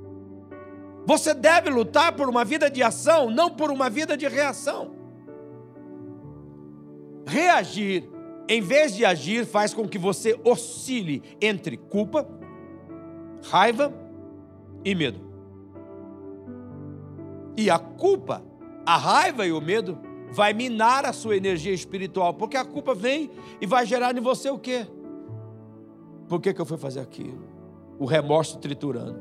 Você 1.06 1.32
deve 1.32 1.70
lutar 1.70 2.12
por 2.12 2.28
uma 2.28 2.44
vida 2.44 2.70
de 2.70 2.82
ação, 2.82 3.30
não 3.30 3.50
por 3.50 3.70
uma 3.70 3.88
vida 3.88 4.16
de 4.16 4.28
reação. 4.28 4.94
Reagir, 7.26 8.08
em 8.48 8.60
vez 8.60 8.94
de 8.94 9.04
agir, 9.04 9.46
faz 9.46 9.72
com 9.72 9.88
que 9.88 9.98
você 9.98 10.38
oscile 10.44 11.22
entre 11.40 11.76
culpa, 11.76 12.28
raiva 13.50 13.92
e 14.84 14.94
medo. 14.94 15.20
E 17.56 17.70
a 17.70 17.78
culpa 17.78 18.42
a 18.88 18.96
raiva 18.96 19.46
e 19.46 19.52
o 19.52 19.60
medo 19.60 19.98
vai 20.30 20.52
minar 20.52 21.04
a 21.04 21.12
sua 21.12 21.36
energia 21.36 21.72
espiritual, 21.72 22.34
porque 22.34 22.56
a 22.56 22.64
culpa 22.64 22.94
vem 22.94 23.30
e 23.60 23.66
vai 23.66 23.86
gerar 23.86 24.16
em 24.16 24.20
você 24.20 24.50
o 24.50 24.58
quê? 24.58 24.86
Por 26.28 26.40
que, 26.40 26.52
que 26.52 26.60
eu 26.60 26.66
fui 26.66 26.76
fazer 26.76 27.00
aquilo? 27.00 27.42
O 27.98 28.04
remorso 28.04 28.58
triturando. 28.58 29.20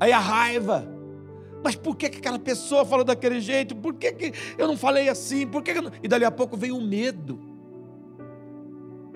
Aí 0.00 0.12
a 0.12 0.18
raiva. 0.18 0.86
Mas 1.62 1.74
por 1.74 1.96
que, 1.96 2.08
que 2.10 2.18
aquela 2.18 2.38
pessoa 2.38 2.84
falou 2.84 3.04
daquele 3.04 3.40
jeito? 3.40 3.74
Por 3.74 3.94
que, 3.94 4.12
que 4.12 4.32
eu 4.58 4.66
não 4.66 4.76
falei 4.76 5.08
assim? 5.08 5.46
Por 5.46 5.62
que, 5.62 5.72
que. 5.72 5.92
E 6.02 6.08
dali 6.08 6.24
a 6.24 6.30
pouco 6.30 6.56
vem 6.56 6.72
o 6.72 6.80
medo 6.80 7.38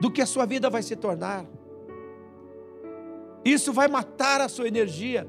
do 0.00 0.10
que 0.10 0.22
a 0.22 0.26
sua 0.26 0.46
vida 0.46 0.70
vai 0.70 0.82
se 0.82 0.96
tornar. 0.96 1.44
Isso 3.44 3.72
vai 3.72 3.88
matar 3.88 4.40
a 4.40 4.48
sua 4.48 4.68
energia. 4.68 5.28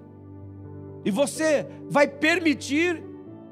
E 1.03 1.11
você 1.11 1.67
vai 1.89 2.07
permitir 2.07 3.03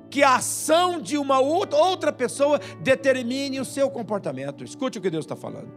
que 0.10 0.24
a 0.24 0.36
ação 0.36 1.00
de 1.00 1.18
uma 1.18 1.40
outra 1.40 2.12
pessoa 2.12 2.60
determine 2.82 3.60
o 3.60 3.66
seu 3.66 3.90
comportamento. 3.90 4.64
Escute 4.64 4.98
o 4.98 5.02
que 5.02 5.10
Deus 5.10 5.26
está 5.26 5.36
falando. 5.36 5.72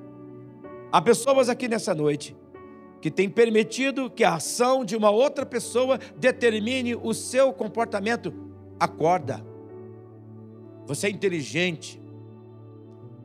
Há 0.90 1.00
pessoas 1.00 1.48
aqui 1.48 1.68
nessa 1.68 1.94
noite 1.94 2.36
que 3.00 3.10
têm 3.10 3.28
permitido 3.28 4.08
que 4.08 4.22
a 4.22 4.34
ação 4.34 4.84
de 4.84 4.96
uma 4.96 5.10
outra 5.10 5.44
pessoa 5.44 5.98
determine 6.16 6.94
o 6.94 7.12
seu 7.12 7.52
comportamento. 7.52 8.32
Acorda. 8.78 9.44
Você 10.86 11.08
é 11.08 11.10
inteligente. 11.10 12.00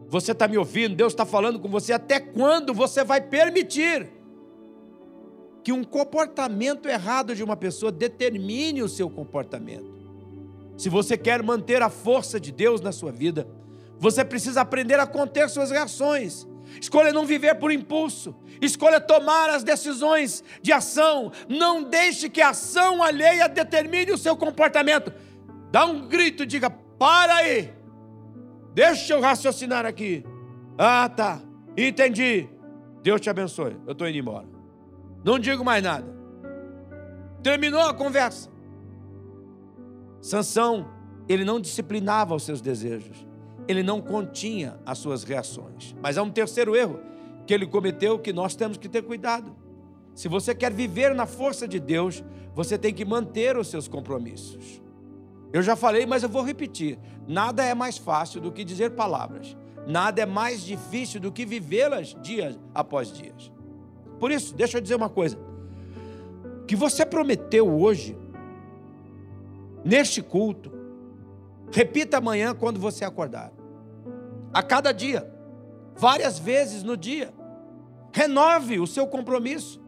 Você 0.10 0.32
está 0.32 0.48
me 0.48 0.58
ouvindo, 0.58 0.96
Deus 0.96 1.14
está 1.14 1.26
falando 1.26 1.60
com 1.60 1.68
você. 1.68 1.94
Até 1.94 2.20
quando 2.20 2.74
você 2.74 3.04
vai 3.04 3.22
permitir 3.22 4.10
que 5.64 5.74
um 5.74 5.84
comportamento 5.84 6.88
errado 6.88 7.36
de 7.36 7.44
uma 7.44 7.58
pessoa 7.58 7.92
determine 7.92 8.82
o 8.82 8.88
seu 8.88 9.10
comportamento? 9.10 9.97
Se 10.78 10.90
você 10.90 11.18
quer 11.18 11.42
manter 11.42 11.82
a 11.82 11.90
força 11.90 12.40
de 12.40 12.52
Deus 12.52 12.80
na 12.82 12.92
sua 12.92 13.12
vida, 13.12 13.48
você 13.98 14.24
precisa 14.24 14.62
aprender 14.62 15.00
a 15.00 15.08
conter 15.08 15.50
suas 15.50 15.72
reações. 15.72 16.48
Escolha 16.80 17.12
não 17.12 17.26
viver 17.26 17.56
por 17.56 17.72
impulso. 17.72 18.36
Escolha 18.62 19.00
tomar 19.02 19.50
as 19.50 19.64
decisões 19.64 20.44
de 20.62 20.72
ação. 20.72 21.32
Não 21.50 21.84
deixe 21.84 22.30
que 22.30 22.42
a 22.42 22.50
ação 22.50 23.02
alheia 23.02 23.48
determine 23.50 24.12
o 24.12 24.18
seu 24.18 24.36
comportamento. 24.36 25.12
Dá 25.72 25.86
um 25.86 26.08
grito 26.08 26.44
e 26.44 26.46
diga: 26.46 26.70
para 26.70 27.36
aí. 27.36 27.74
Deixa 28.74 29.14
eu 29.14 29.22
raciocinar 29.22 29.86
aqui. 29.86 30.24
Ah, 30.78 31.10
tá. 31.10 31.42
Entendi. 31.76 32.48
Deus 33.02 33.20
te 33.20 33.30
abençoe. 33.30 33.76
Eu 33.86 33.94
estou 33.94 34.08
indo 34.08 34.18
embora. 34.18 34.48
Não 35.24 35.40
digo 35.40 35.66
mais 35.66 35.82
nada. 35.82 36.06
Terminou 37.42 37.82
a 37.82 37.94
conversa. 37.94 38.50
Sansão, 40.22 40.88
ele 41.28 41.44
não 41.44 41.60
disciplinava 41.60 42.36
os 42.36 42.44
seus 42.44 42.62
desejos, 42.62 43.26
ele 43.68 43.84
não 43.84 44.02
continha 44.02 44.80
as 44.86 44.98
suas 44.98 45.24
reações. 45.24 45.96
Mas 46.02 46.18
há 46.18 46.24
um 46.24 46.32
terceiro 46.32 46.76
erro 46.76 47.00
que 47.46 47.54
ele 47.54 47.66
cometeu 47.66 48.20
que 48.20 48.34
nós 48.34 48.56
temos 48.56 48.78
que 48.78 48.90
ter 48.90 49.02
cuidado. 49.04 49.56
Se 50.14 50.28
você 50.28 50.56
quer 50.56 50.72
viver 50.72 51.14
na 51.14 51.26
força 51.26 51.68
de 51.68 51.80
Deus, 51.80 52.24
você 52.54 52.78
tem 52.78 52.94
que 52.94 53.06
manter 53.06 53.56
os 53.56 53.68
seus 53.68 53.88
compromissos. 53.88 54.82
Eu 55.54 55.62
já 55.62 55.76
falei, 55.76 56.06
mas 56.06 56.24
eu 56.24 56.30
vou 56.30 56.44
repetir: 56.44 56.98
nada 57.28 57.64
é 57.64 57.74
mais 57.74 57.98
fácil 57.98 58.42
do 58.42 58.52
que 58.52 58.64
dizer 58.64 58.92
palavras, 58.92 59.56
nada 59.86 60.22
é 60.22 60.26
mais 60.26 60.64
difícil 60.64 61.20
do 61.20 61.32
que 61.32 61.46
vivê-las 61.46 62.16
dias 62.22 62.60
após 62.74 63.12
dias. 63.12 63.52
Por 64.20 64.32
isso, 64.32 64.56
deixa 64.56 64.78
eu 64.78 64.82
dizer 64.82 64.96
uma 64.96 65.10
coisa: 65.10 65.38
que 66.68 66.76
você 66.76 67.06
prometeu 67.06 67.70
hoje, 67.70 68.18
neste 69.84 70.22
culto. 70.22 70.72
Repita 71.72 72.18
amanhã 72.18 72.54
quando 72.54 72.80
você 72.80 73.04
acordar. 73.04 73.52
A 74.54 74.64
cada 74.64 74.92
dia, 74.92 75.30
várias 75.96 76.40
vezes 76.40 76.84
no 76.84 76.96
dia. 76.96 77.34
Renove 78.12 78.80
o 78.80 78.88
seu 78.88 79.06
compromisso. 79.08 79.82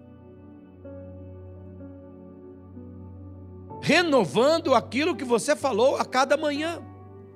Renovando 3.82 4.76
aquilo 4.76 5.16
que 5.16 5.24
você 5.24 5.56
falou 5.56 5.96
a 5.98 6.06
cada 6.06 6.36
manhã. 6.36 6.84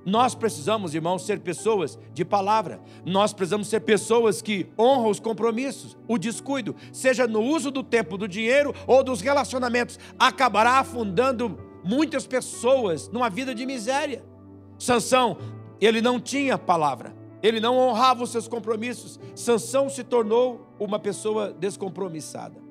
Nós 0.06 0.36
precisamos, 0.36 0.94
irmãos, 0.94 1.26
ser 1.26 1.39
pessoas 1.39 1.98
de 2.13 2.26
palavra. 2.26 2.82
Nós 3.06 3.34
precisamos 3.34 3.70
ser 3.70 3.80
pessoas 3.80 4.42
que 4.42 4.68
honram 4.78 5.10
os 5.10 5.20
compromissos. 5.20 5.98
O 6.08 6.18
descuido, 6.18 6.76
seja 6.92 7.26
no 7.26 7.42
uso 7.42 7.72
do 7.72 7.82
tempo, 7.82 8.18
do 8.18 8.28
dinheiro 8.28 8.74
ou 8.86 9.02
dos 9.02 9.22
relacionamentos, 9.22 9.98
acabará 10.20 10.80
afundando 10.80 11.58
muitas 11.84 12.26
pessoas 12.26 13.10
numa 13.10 13.30
vida 13.30 13.54
de 13.54 13.65
miséria. 13.65 14.24
Sansão, 14.78 15.38
ele 15.80 16.02
não 16.02 16.19
tinha 16.19 16.58
palavra. 16.58 17.15
Ele 17.41 17.60
não 17.60 17.78
honrava 17.78 18.24
os 18.24 18.32
seus 18.32 18.48
compromissos. 18.48 19.19
Sansão 19.36 19.89
se 19.89 20.04
tornou 20.04 20.65
uma 20.80 20.98
pessoa 20.98 21.52
descompromissada. 21.52 22.62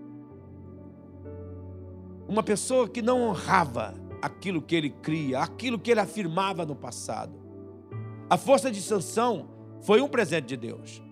Uma 2.27 2.43
pessoa 2.43 2.89
que 2.89 3.03
não 3.03 3.23
honrava 3.23 3.95
aquilo 4.23 4.63
que 4.63 4.75
ele 4.75 4.89
cria, 4.89 5.41
aquilo 5.41 5.79
que 5.79 5.91
ele 5.91 6.01
afirmava 6.01 6.65
no 6.65 6.75
passado. 6.75 7.35
A 8.31 8.39
força 8.39 8.71
de 8.71 8.81
Sansão 8.81 9.51
foi 9.83 10.01
um 10.01 10.09
presente 10.09 10.47
de 10.47 10.57
Deus. 10.57 11.03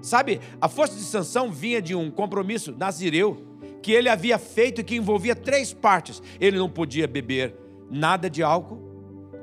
Sabe, 0.00 0.40
a 0.58 0.68
força 0.68 0.94
de 0.94 1.02
Sansão 1.02 1.50
vinha 1.50 1.82
de 1.82 1.94
um 1.94 2.10
compromisso 2.10 2.74
nazireu 2.78 3.49
que 3.82 3.92
ele 3.92 4.08
havia 4.08 4.38
feito 4.38 4.84
que 4.84 4.96
envolvia 4.96 5.34
três 5.34 5.72
partes. 5.72 6.22
Ele 6.40 6.58
não 6.58 6.68
podia 6.68 7.06
beber 7.06 7.54
nada 7.90 8.28
de 8.30 8.42
álcool, 8.42 8.78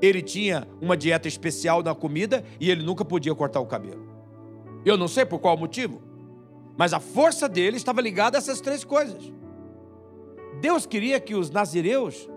ele 0.01 0.21
tinha 0.21 0.67
uma 0.79 0.95
dieta 0.95 1.27
especial 1.27 1.81
na 1.81 1.93
comida 1.93 2.43
e 2.59 2.69
ele 2.69 2.83
nunca 2.83 3.03
podia 3.03 3.33
cortar 3.33 3.59
o 3.59 3.65
cabelo. 3.65 4.07
Eu 4.85 4.95
não 4.97 5.07
sei 5.07 5.25
por 5.25 5.39
qual 5.39 5.57
motivo, 5.57 6.01
mas 6.77 6.93
a 6.93 6.99
força 6.99 7.49
dele 7.49 7.77
estava 7.77 7.99
ligada 7.99 8.37
a 8.37 8.39
essas 8.39 8.61
três 8.61 8.83
coisas. 8.83 9.33
Deus 10.61 10.85
queria 10.85 11.19
que 11.19 11.35
os 11.35 11.49
nazireus 11.49 12.29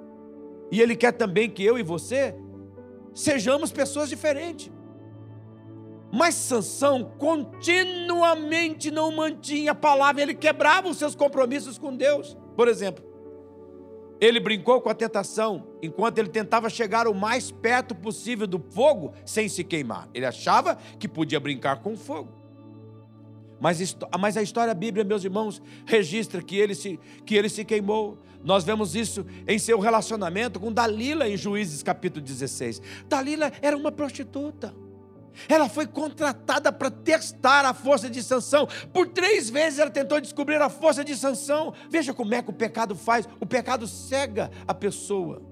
e 0.71 0.81
Ele 0.81 0.95
quer 0.95 1.13
também 1.13 1.51
que 1.51 1.65
eu 1.65 1.79
e 1.79 1.83
você 1.83 2.35
sejamos 3.13 3.73
pessoas 3.73 4.09
diferentes. 4.09 4.71
Mas 6.13 6.35
Sansão 6.35 7.05
continuamente 7.19 8.91
não 8.91 9.13
mantinha 9.13 9.73
a 9.73 9.75
palavra, 9.75 10.23
ele 10.23 10.35
quebrava 10.35 10.89
os 10.89 10.97
seus 10.97 11.15
compromissos 11.15 11.79
com 11.79 11.95
Deus. 11.95 12.37
Por 12.57 12.67
exemplo, 12.67 13.05
ele 14.21 14.39
brincou 14.39 14.81
com 14.81 14.91
a 14.91 14.95
tentação 14.95 15.67
enquanto 15.83 16.19
ele 16.19 16.29
tentava 16.29 16.69
chegar 16.69 17.09
o 17.09 17.15
mais 17.15 17.51
perto 17.51 17.95
possível 17.95 18.47
do 18.47 18.59
fogo 18.59 19.15
sem 19.25 19.49
se 19.49 19.65
queimar. 19.65 20.09
Ele 20.13 20.27
achava 20.27 20.77
que 20.99 21.09
podia 21.09 21.41
brincar 21.41 21.81
com 21.81 21.95
o 21.95 21.97
fogo. 21.97 22.41
Mas, 23.59 23.97
mas 24.19 24.37
a 24.37 24.43
história 24.43 24.75
bíblica, 24.75 25.07
meus 25.07 25.23
irmãos, 25.23 25.63
registra 25.87 26.43
que 26.43 26.57
ele, 26.57 26.75
se, 26.75 26.99
que 27.25 27.35
ele 27.35 27.49
se 27.49 27.65
queimou. 27.65 28.19
Nós 28.43 28.65
vemos 28.65 28.95
isso 28.95 29.25
em 29.47 29.59
seu 29.59 29.79
relacionamento 29.79 30.59
com 30.59 30.73
Dalila 30.73 31.29
em 31.29 31.37
Juízes 31.37 31.83
capítulo 31.83 32.25
16. 32.25 32.81
Dalila 33.07 33.53
era 33.61 33.77
uma 33.77 33.93
prostituta. 33.93 34.75
Ela 35.49 35.69
foi 35.69 35.87
contratada 35.87 36.73
para 36.73 36.91
testar 36.91 37.65
a 37.65 37.75
força 37.75 38.09
de 38.11 38.23
Sansão. 38.23 38.69
Por 38.93 39.09
três 39.09 39.49
vezes 39.49 39.79
ela 39.79 39.91
tentou 39.91 40.21
descobrir 40.21 40.61
a 40.61 40.69
força 40.69 41.05
de 41.05 41.17
Sansão. 41.17 41.73
Veja 41.89 42.13
como 42.13 42.35
é 42.35 42.43
que 42.43 42.51
o 42.51 42.55
pecado 42.55 42.95
faz. 42.95 43.29
O 43.41 43.47
pecado 43.47 43.87
cega 43.87 44.51
a 44.67 44.75
pessoa. 44.75 45.43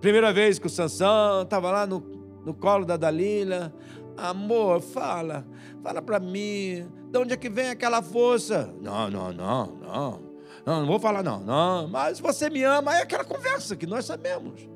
Primeira 0.00 0.32
vez 0.32 0.58
que 0.58 0.66
o 0.66 0.70
Sansão 0.70 1.42
estava 1.42 1.70
lá 1.70 1.86
no, 1.86 2.00
no 2.44 2.54
colo 2.54 2.84
da 2.84 2.96
Dalila. 2.96 3.72
Amor, 4.16 4.80
fala, 4.80 5.46
fala 5.82 6.02
para 6.02 6.20
mim, 6.20 6.86
de 7.10 7.18
onde 7.18 7.32
é 7.32 7.36
que 7.36 7.48
vem 7.48 7.70
aquela 7.70 8.02
força? 8.02 8.74
Não, 8.80 9.08
não, 9.10 9.32
não, 9.32 9.66
não. 9.66 10.30
Não, 10.66 10.80
não 10.80 10.86
vou 10.86 11.00
falar 11.00 11.22
não, 11.22 11.40
não, 11.40 11.88
mas 11.88 12.20
você 12.20 12.50
me 12.50 12.62
ama, 12.62 12.94
é 12.94 13.02
aquela 13.02 13.24
conversa 13.24 13.74
que 13.74 13.86
nós 13.86 14.04
sabemos. 14.04 14.68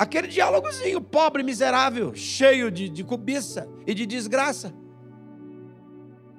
Aquele 0.00 0.28
diálogozinho 0.28 0.98
pobre, 0.98 1.42
miserável, 1.42 2.14
cheio 2.14 2.70
de, 2.70 2.88
de 2.88 3.04
cobiça 3.04 3.68
e 3.86 3.92
de 3.92 4.06
desgraça. 4.06 4.72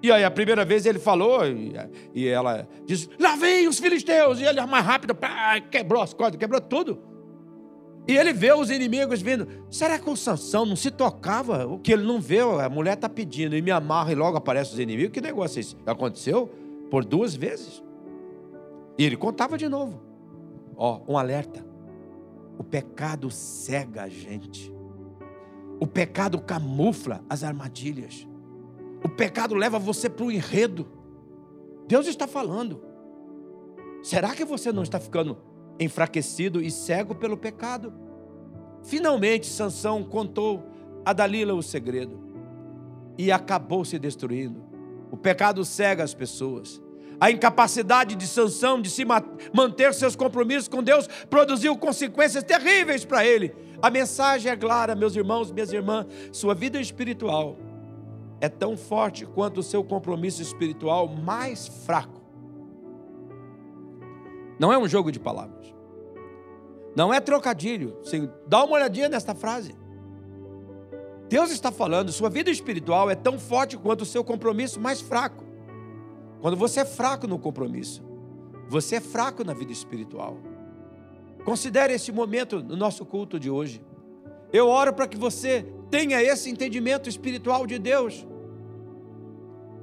E 0.01 0.11
aí, 0.11 0.23
a 0.23 0.31
primeira 0.31 0.65
vez 0.65 0.83
ele 0.87 0.97
falou, 0.97 1.45
e, 1.45 1.71
e 2.11 2.27
ela 2.27 2.67
disse: 2.87 3.07
Lá 3.19 3.35
vem 3.35 3.67
os 3.67 3.77
filisteus! 3.77 4.39
E 4.39 4.45
ele, 4.45 4.59
mais 4.65 4.83
rápido, 4.83 5.13
pá, 5.13 5.61
quebrou 5.61 6.01
as 6.01 6.11
cordas, 6.11 6.39
quebrou 6.39 6.59
tudo. 6.59 7.03
E 8.07 8.17
ele 8.17 8.33
vê 8.33 8.51
os 8.51 8.71
inimigos 8.71 9.21
vindo. 9.21 9.47
Será 9.69 9.99
que 9.99 10.09
o 10.09 10.15
Sansão 10.15 10.65
não 10.65 10.75
se 10.75 10.89
tocava? 10.89 11.67
O 11.67 11.77
que 11.77 11.93
ele 11.93 12.01
não 12.01 12.19
vê, 12.19 12.39
a 12.39 12.67
mulher 12.67 12.95
está 12.95 13.07
pedindo 13.07 13.55
e 13.55 13.61
me 13.61 13.69
amarra 13.69 14.11
e 14.11 14.15
logo 14.15 14.37
aparecem 14.37 14.73
os 14.73 14.79
inimigos. 14.79 15.13
Que 15.13 15.21
negócio 15.21 15.59
é 15.59 15.61
esse? 15.61 15.77
Aconteceu 15.85 16.49
por 16.89 17.05
duas 17.05 17.35
vezes. 17.35 17.83
E 18.97 19.05
ele 19.05 19.15
contava 19.15 19.55
de 19.55 19.69
novo. 19.69 20.01
Ó, 20.75 21.01
um 21.07 21.15
alerta. 21.15 21.69
O 22.61 22.63
pecado 22.63 23.31
cega 23.31 24.03
a 24.03 24.07
gente. 24.07 24.71
O 25.79 25.87
pecado 25.87 26.39
camufla 26.39 27.25
as 27.27 27.43
armadilhas. 27.43 28.27
O 29.03 29.09
pecado 29.09 29.55
leva 29.55 29.79
você 29.79 30.07
para 30.07 30.27
o 30.27 30.31
enredo. 30.31 30.87
Deus 31.87 32.05
está 32.05 32.27
falando. 32.27 32.79
Será 34.03 34.35
que 34.35 34.45
você 34.45 34.71
não 34.71 34.83
está 34.83 34.99
ficando 34.99 35.39
enfraquecido 35.79 36.61
e 36.61 36.69
cego 36.69 37.15
pelo 37.15 37.35
pecado? 37.35 37.91
Finalmente, 38.83 39.47
Sansão 39.47 40.03
contou 40.03 40.63
a 41.03 41.13
Dalila 41.13 41.55
o 41.55 41.63
segredo 41.63 42.19
e 43.17 43.31
acabou 43.31 43.83
se 43.83 43.97
destruindo. 43.97 44.63
O 45.09 45.17
pecado 45.17 45.65
cega 45.65 46.03
as 46.03 46.13
pessoas. 46.13 46.79
A 47.21 47.29
incapacidade 47.29 48.15
de 48.15 48.25
Sansão 48.25 48.81
de 48.81 48.89
se 48.89 49.05
manter 49.53 49.93
seus 49.93 50.15
compromissos 50.15 50.67
com 50.67 50.81
Deus 50.81 51.07
produziu 51.29 51.77
consequências 51.77 52.43
terríveis 52.43 53.05
para 53.05 53.23
ele. 53.23 53.53
A 53.79 53.91
mensagem 53.91 54.51
é 54.51 54.57
clara, 54.57 54.95
meus 54.95 55.15
irmãos, 55.15 55.51
minhas 55.51 55.71
irmãs, 55.71 56.07
sua 56.31 56.55
vida 56.55 56.81
espiritual 56.81 57.55
é 58.41 58.49
tão 58.49 58.75
forte 58.75 59.23
quanto 59.23 59.59
o 59.59 59.63
seu 59.63 59.83
compromisso 59.83 60.41
espiritual 60.41 61.07
mais 61.07 61.67
fraco. 61.85 62.19
Não 64.59 64.73
é 64.73 64.77
um 64.79 64.87
jogo 64.87 65.11
de 65.11 65.19
palavras. 65.19 65.73
Não 66.95 67.13
é 67.13 67.19
trocadilho. 67.19 67.99
Sim, 68.03 68.29
dá 68.47 68.63
uma 68.63 68.73
olhadinha 68.73 69.07
nesta 69.07 69.35
frase. 69.35 69.75
Deus 71.29 71.51
está 71.51 71.71
falando, 71.71 72.11
sua 72.11 72.29
vida 72.29 72.49
espiritual 72.49 73.09
é 73.11 73.15
tão 73.15 73.37
forte 73.39 73.77
quanto 73.77 74.01
o 74.01 74.05
seu 74.05 74.23
compromisso 74.23 74.81
mais 74.81 74.99
fraco. 74.99 75.50
Quando 76.41 76.57
você 76.57 76.79
é 76.79 76.85
fraco 76.85 77.27
no 77.27 77.37
compromisso, 77.37 78.03
você 78.67 78.95
é 78.95 78.99
fraco 78.99 79.43
na 79.43 79.53
vida 79.53 79.71
espiritual. 79.71 80.37
Considere 81.45 81.93
esse 81.93 82.11
momento 82.11 82.61
no 82.63 82.75
nosso 82.75 83.05
culto 83.05 83.39
de 83.39 83.49
hoje. 83.49 83.83
Eu 84.51 84.67
oro 84.67 84.91
para 84.91 85.07
que 85.07 85.17
você 85.17 85.65
tenha 85.89 86.21
esse 86.21 86.49
entendimento 86.49 87.07
espiritual 87.07 87.67
de 87.67 87.77
Deus. 87.77 88.25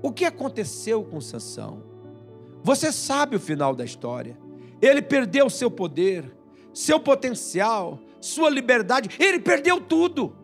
O 0.03 0.13
que 0.13 0.25
aconteceu 0.25 1.05
com 1.05 1.21
Sansão? 1.21 1.83
Você 2.63 2.91
sabe 2.91 3.37
o 3.37 3.41
final 3.41 3.75
da 3.75 3.85
história. 3.85 4.37
Ele 4.83 5.01
perdeu 5.01 5.49
seu 5.49 5.71
poder, 5.71 6.37
seu 6.73 6.99
potencial, 6.99 8.01
sua 8.21 8.51
liberdade, 8.51 9.11
ele 9.19 9.39
perdeu 9.39 9.81
tudo. 9.81 10.35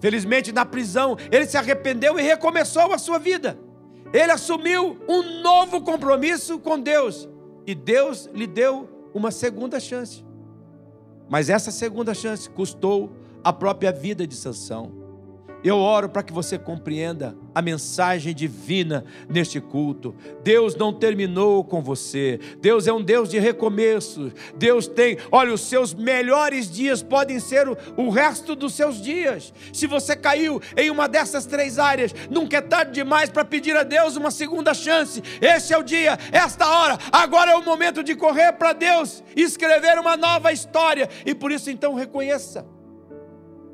Felizmente, 0.00 0.52
na 0.52 0.64
prisão, 0.64 1.16
ele 1.32 1.46
se 1.46 1.56
arrependeu 1.56 2.18
e 2.18 2.22
recomeçou 2.22 2.92
a 2.92 2.98
sua 2.98 3.18
vida. 3.18 3.58
Ele 4.12 4.32
assumiu 4.32 4.98
um 5.08 5.40
novo 5.42 5.80
compromisso 5.82 6.58
com 6.58 6.78
Deus 6.80 7.28
e 7.66 7.74
Deus 7.74 8.28
lhe 8.32 8.46
deu 8.46 8.88
uma 9.12 9.30
segunda 9.30 9.80
chance. 9.80 10.24
Mas 11.28 11.50
essa 11.50 11.70
segunda 11.70 12.14
chance 12.14 12.48
custou 12.48 13.10
a 13.42 13.52
própria 13.52 13.92
vida 13.92 14.26
de 14.26 14.34
Sansão. 14.34 14.95
Eu 15.66 15.78
oro 15.78 16.08
para 16.08 16.22
que 16.22 16.32
você 16.32 16.56
compreenda 16.56 17.36
a 17.52 17.60
mensagem 17.60 18.32
divina 18.32 19.04
neste 19.28 19.60
culto. 19.60 20.14
Deus 20.44 20.76
não 20.76 20.92
terminou 20.92 21.64
com 21.64 21.82
você. 21.82 22.38
Deus 22.60 22.86
é 22.86 22.92
um 22.92 23.02
Deus 23.02 23.28
de 23.28 23.40
recomeço. 23.40 24.30
Deus 24.56 24.86
tem, 24.86 25.18
olha, 25.28 25.52
os 25.52 25.62
seus 25.62 25.92
melhores 25.92 26.70
dias 26.70 27.02
podem 27.02 27.40
ser 27.40 27.68
o, 27.68 27.76
o 27.96 28.10
resto 28.10 28.54
dos 28.54 28.74
seus 28.74 29.02
dias. 29.02 29.52
Se 29.72 29.88
você 29.88 30.14
caiu 30.14 30.62
em 30.76 30.88
uma 30.88 31.08
dessas 31.08 31.46
três 31.46 31.80
áreas, 31.80 32.14
nunca 32.30 32.58
é 32.58 32.60
tarde 32.60 32.92
demais 32.92 33.28
para 33.28 33.44
pedir 33.44 33.76
a 33.76 33.82
Deus 33.82 34.14
uma 34.14 34.30
segunda 34.30 34.72
chance. 34.72 35.20
Este 35.40 35.74
é 35.74 35.78
o 35.78 35.82
dia, 35.82 36.16
esta 36.30 36.64
hora. 36.64 36.96
Agora 37.10 37.50
é 37.50 37.56
o 37.56 37.64
momento 37.64 38.04
de 38.04 38.14
correr 38.14 38.52
para 38.52 38.72
Deus 38.72 39.20
escrever 39.34 39.98
uma 39.98 40.16
nova 40.16 40.52
história. 40.52 41.08
E 41.24 41.34
por 41.34 41.50
isso 41.50 41.68
então 41.72 41.92
reconheça 41.92 42.75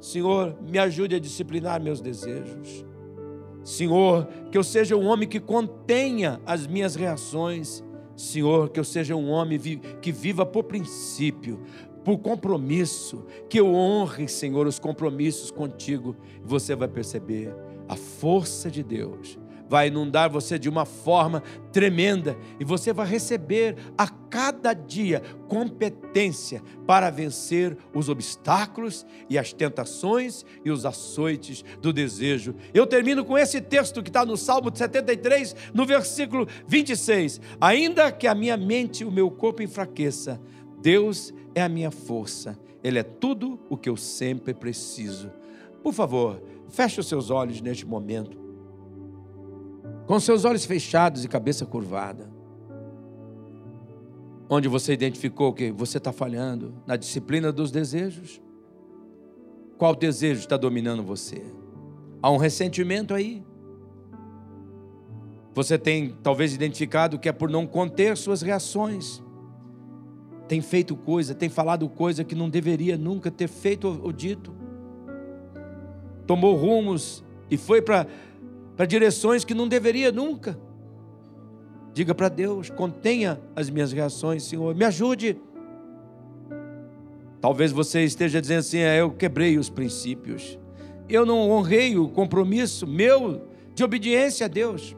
Senhor, 0.02 0.56
me 0.60 0.80
ajude 0.80 1.14
a 1.14 1.20
disciplinar 1.20 1.80
meus 1.80 2.00
desejos. 2.00 2.84
Senhor, 3.62 4.26
que 4.50 4.58
eu 4.58 4.64
seja 4.64 4.96
um 4.96 5.06
homem 5.06 5.28
que 5.28 5.38
contenha 5.38 6.40
as 6.44 6.66
minhas 6.66 6.96
reações. 6.96 7.84
Senhor, 8.16 8.68
que 8.70 8.80
eu 8.80 8.84
seja 8.84 9.14
um 9.14 9.30
homem 9.30 9.60
que 10.00 10.10
viva 10.10 10.44
por 10.44 10.64
princípio, 10.64 11.60
por 12.04 12.18
compromisso, 12.18 13.24
que 13.48 13.60
eu 13.60 13.72
honre, 13.72 14.26
Senhor, 14.26 14.66
os 14.66 14.80
compromissos 14.80 15.52
contigo. 15.52 16.16
Você 16.44 16.74
vai 16.74 16.88
perceber 16.88 17.54
a 17.88 17.94
força 17.94 18.68
de 18.68 18.82
Deus 18.82 19.38
vai 19.72 19.88
inundar 19.88 20.28
você 20.28 20.58
de 20.58 20.68
uma 20.68 20.84
forma 20.84 21.42
tremenda 21.72 22.36
e 22.60 22.64
você 22.64 22.92
vai 22.92 23.06
receber 23.06 23.74
a 23.96 24.06
cada 24.06 24.74
dia 24.74 25.22
competência 25.48 26.62
para 26.86 27.08
vencer 27.08 27.74
os 27.94 28.10
obstáculos 28.10 29.06
e 29.30 29.38
as 29.38 29.54
tentações 29.54 30.44
e 30.62 30.70
os 30.70 30.84
açoites 30.84 31.64
do 31.80 31.90
desejo. 31.90 32.54
Eu 32.74 32.86
termino 32.86 33.24
com 33.24 33.38
esse 33.38 33.62
texto 33.62 34.02
que 34.02 34.10
está 34.10 34.26
no 34.26 34.36
Salmo 34.36 34.70
73, 34.70 35.56
no 35.72 35.86
versículo 35.86 36.46
26. 36.66 37.40
Ainda 37.58 38.12
que 38.12 38.26
a 38.26 38.34
minha 38.34 38.58
mente 38.58 39.04
e 39.04 39.06
o 39.06 39.10
meu 39.10 39.30
corpo 39.30 39.62
enfraqueça, 39.62 40.38
Deus 40.82 41.32
é 41.54 41.62
a 41.62 41.68
minha 41.70 41.90
força, 41.90 42.58
Ele 42.84 42.98
é 42.98 43.02
tudo 43.02 43.58
o 43.70 43.78
que 43.78 43.88
eu 43.88 43.96
sempre 43.96 44.52
preciso. 44.52 45.32
Por 45.82 45.94
favor, 45.94 46.42
feche 46.68 47.00
os 47.00 47.08
seus 47.08 47.30
olhos 47.30 47.62
neste 47.62 47.86
momento 47.86 48.41
com 50.06 50.18
seus 50.18 50.44
olhos 50.44 50.64
fechados 50.64 51.24
e 51.24 51.28
cabeça 51.28 51.64
curvada. 51.64 52.28
Onde 54.48 54.68
você 54.68 54.92
identificou 54.92 55.52
que 55.52 55.70
você 55.70 55.98
está 55.98 56.12
falhando? 56.12 56.74
Na 56.86 56.96
disciplina 56.96 57.50
dos 57.50 57.70
desejos? 57.70 58.42
Qual 59.78 59.94
desejo 59.94 60.40
está 60.40 60.56
dominando 60.56 61.02
você? 61.02 61.42
Há 62.20 62.30
um 62.30 62.36
ressentimento 62.36 63.14
aí? 63.14 63.42
Você 65.54 65.78
tem 65.78 66.16
talvez 66.22 66.54
identificado 66.54 67.18
que 67.18 67.28
é 67.28 67.32
por 67.32 67.50
não 67.50 67.66
conter 67.66 68.16
suas 68.16 68.42
reações. 68.42 69.22
Tem 70.48 70.60
feito 70.60 70.96
coisa, 70.96 71.34
tem 71.34 71.48
falado 71.48 71.88
coisa 71.88 72.24
que 72.24 72.34
não 72.34 72.48
deveria 72.48 72.96
nunca 72.98 73.30
ter 73.30 73.48
feito 73.48 74.00
ou 74.02 74.12
dito. 74.12 74.54
Tomou 76.26 76.56
rumos 76.56 77.24
e 77.50 77.56
foi 77.56 77.82
para 77.82 78.06
para 78.76 78.86
direções 78.86 79.44
que 79.44 79.54
não 79.54 79.68
deveria 79.68 80.10
nunca. 80.10 80.58
Diga 81.92 82.14
para 82.14 82.28
Deus, 82.28 82.70
contenha 82.70 83.40
as 83.54 83.68
minhas 83.68 83.92
reações, 83.92 84.44
Senhor, 84.44 84.74
me 84.74 84.84
ajude. 84.84 85.38
Talvez 87.40 87.70
você 87.70 88.02
esteja 88.02 88.40
dizendo 88.40 88.60
assim: 88.60 88.78
é, 88.78 89.00
eu 89.00 89.10
quebrei 89.10 89.58
os 89.58 89.68
princípios, 89.68 90.58
eu 91.08 91.26
não 91.26 91.50
honrei 91.50 91.98
o 91.98 92.08
compromisso 92.08 92.86
meu 92.86 93.46
de 93.74 93.84
obediência 93.84 94.46
a 94.46 94.48
Deus. 94.48 94.96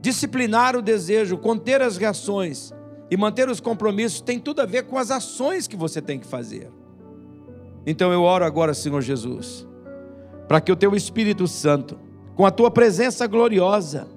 Disciplinar 0.00 0.76
o 0.76 0.82
desejo, 0.82 1.38
conter 1.38 1.80
as 1.80 1.96
reações 1.96 2.72
e 3.10 3.16
manter 3.16 3.48
os 3.48 3.60
compromissos 3.60 4.20
tem 4.20 4.38
tudo 4.38 4.60
a 4.60 4.66
ver 4.66 4.84
com 4.84 4.98
as 4.98 5.10
ações 5.10 5.66
que 5.66 5.76
você 5.76 6.00
tem 6.00 6.18
que 6.18 6.26
fazer. 6.26 6.70
Então 7.84 8.12
eu 8.12 8.22
oro 8.22 8.44
agora, 8.44 8.74
Senhor 8.74 9.00
Jesus, 9.00 9.66
para 10.46 10.60
que 10.60 10.70
o 10.70 10.76
teu 10.76 10.94
Espírito 10.94 11.48
Santo 11.48 11.98
com 12.42 12.46
a 12.46 12.50
tua 12.50 12.72
presença 12.72 13.24
gloriosa, 13.28 14.08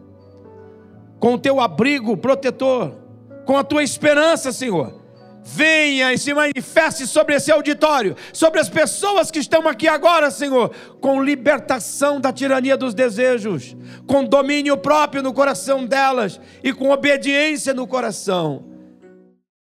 com 1.19 1.35
o 1.35 1.37
teu 1.37 1.59
abrigo 1.59 2.17
protetor, 2.17 2.97
com 3.45 3.55
a 3.55 3.63
tua 3.63 3.83
esperança, 3.83 4.51
Senhor. 4.51 4.99
Venha 5.43 6.11
e 6.11 6.17
se 6.17 6.33
manifeste 6.33 7.05
sobre 7.05 7.35
esse 7.35 7.51
auditório, 7.51 8.15
sobre 8.33 8.59
as 8.59 8.67
pessoas 8.67 9.29
que 9.29 9.37
estão 9.37 9.67
aqui 9.67 9.87
agora, 9.87 10.31
Senhor, 10.31 10.71
com 10.99 11.23
libertação 11.23 12.19
da 12.19 12.33
tirania 12.33 12.75
dos 12.75 12.95
desejos, 12.95 13.77
com 14.07 14.23
domínio 14.23 14.75
próprio 14.75 15.21
no 15.21 15.31
coração 15.31 15.85
delas 15.85 16.41
e 16.63 16.73
com 16.73 16.89
obediência 16.89 17.75
no 17.75 17.85
coração. 17.85 18.65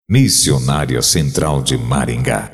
Missionária 0.08 1.02
Central 1.02 1.60
de 1.62 1.76
Maringá 1.76 2.53